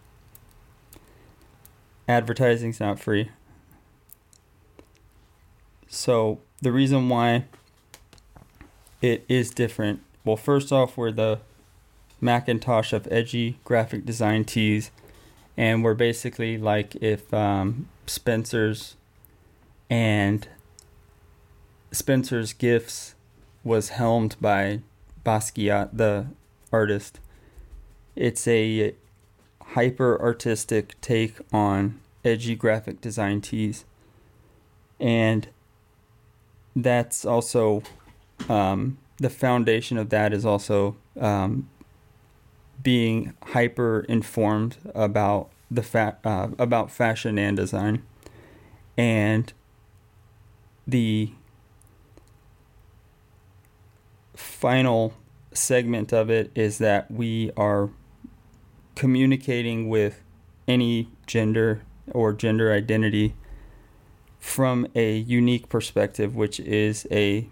[2.07, 3.29] advertising's not free.
[5.87, 7.45] So the reason why
[9.01, 11.39] it is different, well, first off, we're the
[12.21, 14.91] Macintosh of edgy graphic design tees,
[15.57, 18.95] and we're basically like if um, Spencer's
[19.89, 20.47] and
[21.91, 23.15] Spencer's Gifts
[23.63, 24.81] was helmed by
[25.25, 26.27] Basquiat, the
[26.71, 27.19] artist.
[28.15, 28.95] It's a
[29.61, 33.85] hyper artistic take on edgy graphic design tees.
[34.99, 35.47] And
[36.75, 37.83] that's also
[38.49, 41.69] um, the foundation of that is also um,
[42.81, 48.03] being hyper informed about the fa- uh, about fashion and design,
[48.97, 49.53] and
[50.85, 51.31] the
[54.41, 55.13] final
[55.53, 57.89] segment of it is that we are
[58.95, 60.21] communicating with
[60.67, 61.81] any gender
[62.11, 63.35] or gender identity
[64.39, 67.47] from a unique perspective, which is a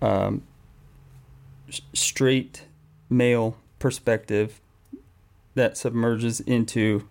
[0.00, 0.42] um,
[1.92, 2.64] straight
[3.10, 4.60] male perspective
[5.54, 7.08] that submerges into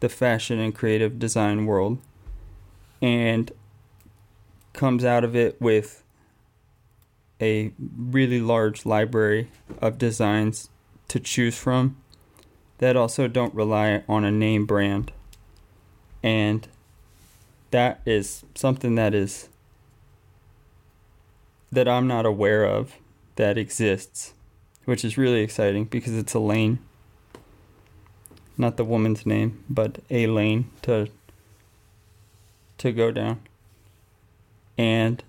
[0.00, 1.98] the fashion and creative design world
[3.02, 3.52] and
[4.72, 6.04] comes out of it with
[7.40, 9.48] a really large library
[9.80, 10.70] of designs
[11.08, 11.96] to choose from
[12.78, 15.12] that also don't rely on a name brand.
[16.22, 16.66] And
[17.70, 19.48] that is something that is
[21.70, 22.94] that I'm not aware of
[23.36, 24.32] that exists,
[24.84, 26.78] which is really exciting because it's a lane.
[28.56, 31.08] Not the woman's name, but a lane to
[32.78, 33.40] to go down.
[34.76, 35.22] And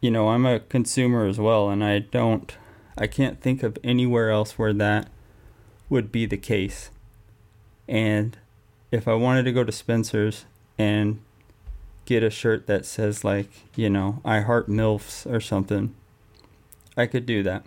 [0.00, 2.56] you know, I'm a consumer as well, and I don't,
[2.96, 5.08] I can't think of anywhere else where that
[5.88, 6.90] would be the case.
[7.88, 8.36] And
[8.90, 10.44] if I wanted to go to Spencer's
[10.76, 11.20] and
[12.04, 15.94] get a shirt that says, like, you know, I heart MILFs or something,
[16.96, 17.64] I could do that.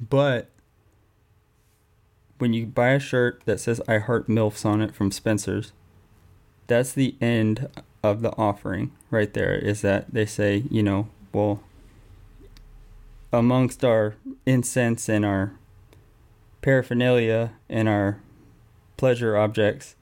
[0.00, 0.48] But
[2.38, 5.72] when you buy a shirt that says I heart MILFs on it from Spencer's,
[6.66, 7.68] that's the end
[8.02, 11.60] of the offering right there is that they say, you know, well,
[13.32, 14.14] amongst our
[14.46, 15.52] incense and our
[16.62, 18.20] paraphernalia and our
[18.96, 19.96] pleasure objects,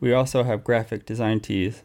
[0.00, 1.82] we also have graphic design tees.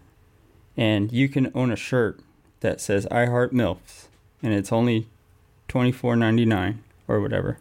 [0.76, 2.20] And you can own a shirt
[2.60, 4.08] that says I Heart MILFs
[4.44, 5.08] and it's only
[5.68, 7.58] twenty four ninety nine or whatever.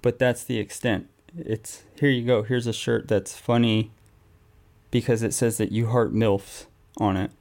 [0.00, 1.08] But that's the extent.
[1.36, 2.42] It's here you go.
[2.42, 3.90] Here's a shirt that's funny
[4.92, 6.66] because it says that you heart MILFs
[6.98, 7.32] on it.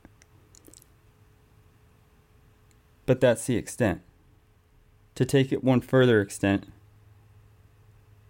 [3.06, 4.02] But that's the extent.
[5.16, 6.66] To take it one further extent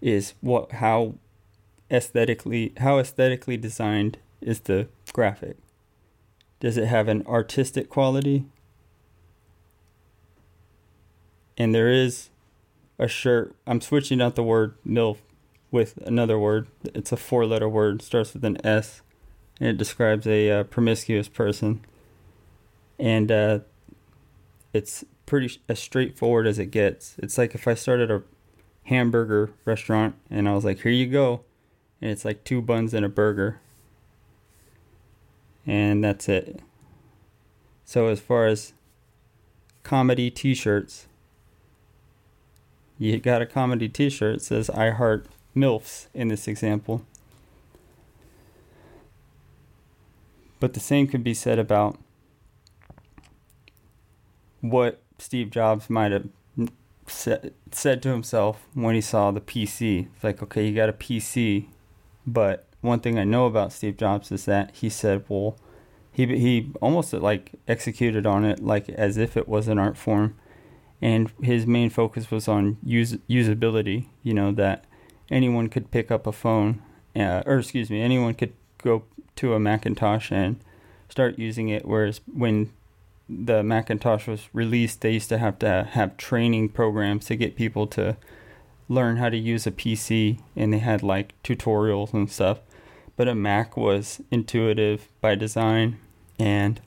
[0.02, 1.14] is what how
[1.92, 5.58] aesthetically how aesthetically designed is the graphic?
[6.60, 8.46] Does it have an artistic quality?
[11.58, 12.32] And there is
[12.98, 13.56] a shirt.
[13.68, 15.18] I'm switching out the word MILF
[15.70, 16.68] with another word.
[16.96, 19.02] It's a four letter word, starts with an S,
[19.62, 21.82] it describes a uh, promiscuous person.
[22.98, 23.60] And uh,
[24.74, 27.16] it's pretty as straightforward as it gets.
[27.20, 28.24] It's like if I started a
[28.86, 31.42] hamburger restaurant and I was like, here you go.
[32.02, 33.60] And it's like two buns and a burger.
[35.68, 36.60] And that's it.
[37.86, 38.74] So, as far as
[39.84, 41.06] comedy t shirts,
[42.98, 47.06] you got a comedy t shirt that says, I heart MILFs in this example.
[50.62, 51.98] But the same could be said about
[54.62, 56.30] what Steve Jobs might have
[57.08, 60.08] said, to himself when he saw the PC.
[60.14, 61.66] It's like, okay, you got a PC,
[62.28, 65.58] but one thing I know about Steve Jobs is that he said, well,
[66.12, 70.36] he he almost like executed on it like as if it was an art form,
[71.02, 74.06] and his main focus was on use usability.
[74.22, 74.86] You know that
[75.32, 76.84] anyone could pick up a phone,
[77.16, 78.54] uh, or excuse me, anyone could
[78.84, 79.06] go
[79.42, 80.60] to a Macintosh and
[81.10, 81.86] start using it.
[81.86, 82.72] Whereas when
[83.28, 87.88] the Macintosh was released, they used to have to have training programs to get people
[87.88, 88.18] to
[88.88, 92.60] learn how to use a PC, and they had like tutorials and stuff.
[93.16, 96.00] But a Mac was intuitive by design
[96.40, 96.82] and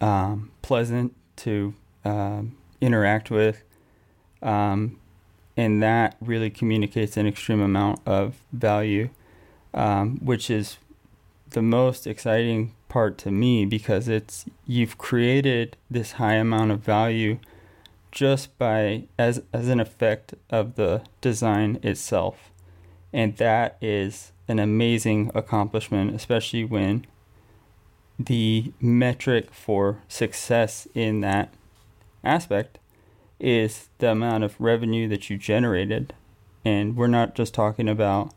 [0.00, 1.74] um, pleasant to
[2.04, 3.62] um, interact with.
[4.42, 4.98] Um,
[5.56, 9.08] and that really communicates an extreme amount of value,
[9.76, 10.78] um, which is
[11.50, 17.38] the most exciting part to me because it's you've created this high amount of value
[18.10, 22.50] just by as as an effect of the design itself.
[23.12, 27.06] And that is an amazing accomplishment especially when
[28.18, 31.52] the metric for success in that
[32.24, 32.78] aspect
[33.38, 36.14] is the amount of revenue that you generated.
[36.64, 38.32] And we're not just talking about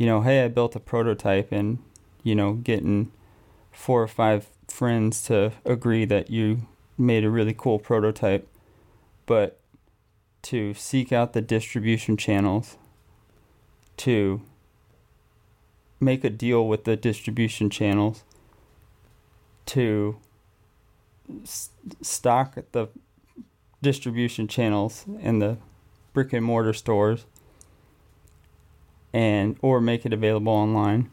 [0.00, 1.78] you know hey i built a prototype and
[2.22, 3.12] you know getting
[3.70, 6.62] four or five friends to agree that you
[6.96, 8.46] made a really cool prototype,
[9.26, 9.58] but
[10.42, 12.76] to seek out the distribution channels,
[13.96, 14.40] to
[15.98, 18.24] make a deal with the distribution channels,
[19.66, 20.16] to
[22.02, 22.88] stock the
[23.82, 25.56] distribution channels in the
[26.12, 27.24] brick and mortar stores
[29.12, 31.10] and or make it available online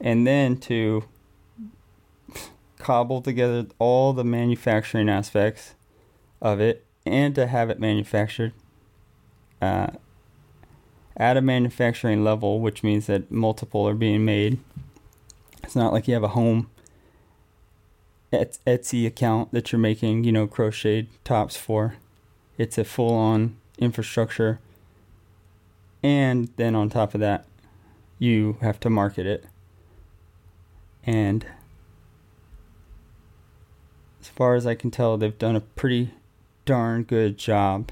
[0.00, 1.04] and then to
[2.78, 5.74] cobble together all the manufacturing aspects
[6.40, 8.52] of it and to have it manufactured
[9.60, 9.88] uh,
[11.16, 14.58] at a manufacturing level, which means that multiple are being made.
[15.62, 16.70] It's not like you have a home
[18.32, 21.96] Etsy account that you're making, you know, crocheted tops for.
[22.56, 24.60] It's a full on infrastructure.
[26.02, 27.46] And then on top of that,
[28.18, 29.44] you have to market it.
[31.04, 31.46] And
[34.20, 36.12] as far as I can tell, they've done a pretty
[36.64, 37.90] darn good job.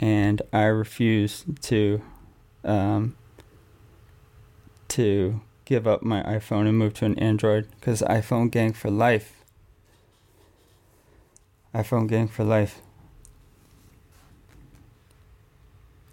[0.00, 2.02] And I refuse to
[2.64, 3.16] um,
[4.88, 9.44] to give up my iPhone and move to an Android because iPhone gang for life.
[11.74, 12.80] iPhone gang for life.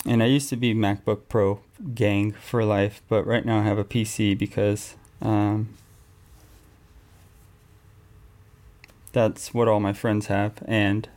[0.05, 1.59] And I used to be MacBook Pro
[1.93, 5.75] gang for life, but right now I have a PC because um,
[9.11, 11.09] that's what all my friends have, and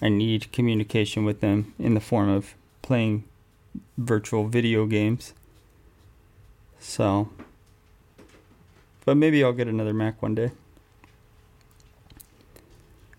[0.00, 3.24] I need communication with them in the form of playing
[3.98, 5.34] virtual video games.
[6.78, 7.30] So,
[9.04, 10.52] but maybe I'll get another Mac one day.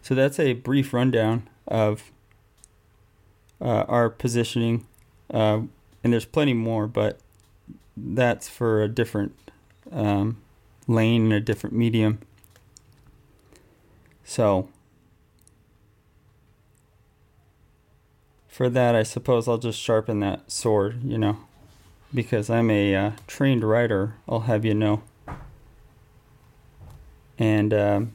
[0.01, 2.11] So that's a brief rundown of
[3.59, 4.85] uh, our positioning,
[5.31, 5.61] uh,
[6.03, 7.19] and there's plenty more, but
[7.97, 9.33] that's for a different
[9.91, 10.37] um,
[10.87, 12.19] lane and a different medium.
[14.23, 14.69] So,
[18.47, 21.37] for that, I suppose I'll just sharpen that sword, you know,
[22.13, 25.03] because I'm a uh, trained writer, I'll have you know.
[27.37, 28.13] And um,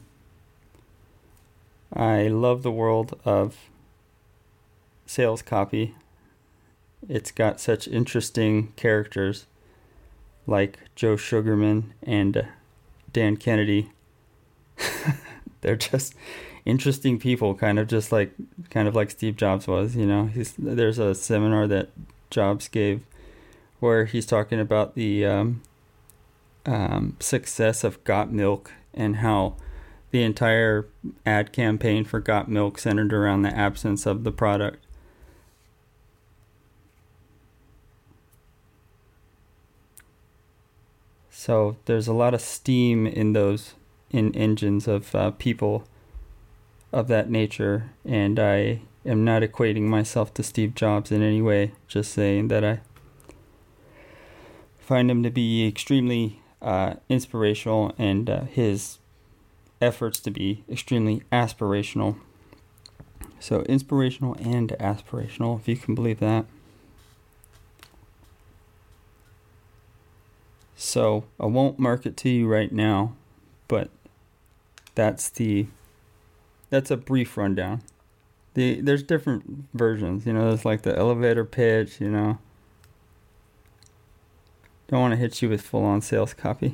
[1.93, 3.69] I love the world of
[5.05, 5.93] sales copy
[7.09, 9.45] it's got such interesting characters
[10.47, 12.43] like Joe Sugarman and uh,
[13.11, 13.91] Dan Kennedy.
[15.61, 16.15] They're just
[16.65, 18.33] interesting people, kind of just like
[18.69, 19.95] kind of like Steve Jobs was.
[19.95, 21.89] You know, he's there's a seminar that
[22.29, 23.01] Jobs gave
[23.79, 25.61] where he's talking about the um,
[26.65, 29.55] um, success of Got Milk and how
[30.11, 30.87] the entire
[31.25, 34.85] ad campaign for Got Milk centered around the absence of the product.
[41.43, 43.73] So there's a lot of steam in those
[44.11, 45.85] in engines of uh, people
[46.91, 51.71] of that nature, and I am not equating myself to Steve Jobs in any way.
[51.87, 52.81] Just saying that I
[54.79, 58.99] find him to be extremely uh, inspirational, and uh, his
[59.81, 62.17] efforts to be extremely aspirational.
[63.39, 66.45] So inspirational and aspirational, if you can believe that.
[70.83, 73.13] So I won't mark it to you right now,
[73.67, 73.91] but
[74.95, 75.67] that's the
[76.71, 77.83] that's a brief rundown.
[78.55, 82.39] The there's different versions, you know, there's like the elevator pitch, you know.
[84.87, 86.73] Don't want to hit you with full on sales copy.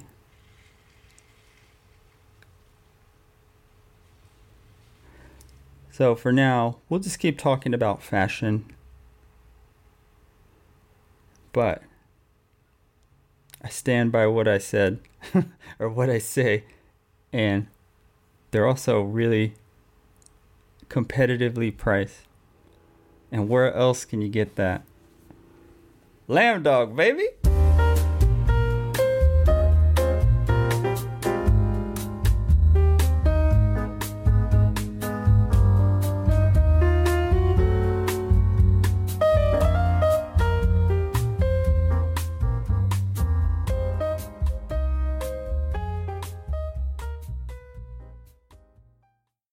[5.92, 8.74] So for now, we'll just keep talking about fashion.
[11.52, 11.84] But
[13.62, 15.00] I stand by what I said
[15.80, 16.64] or what I say
[17.34, 17.68] and
[18.52, 19.54] they're also really
[20.90, 22.22] competitively priced.
[23.32, 24.84] And where else can you get that?
[26.28, 27.28] Lamb dog, baby!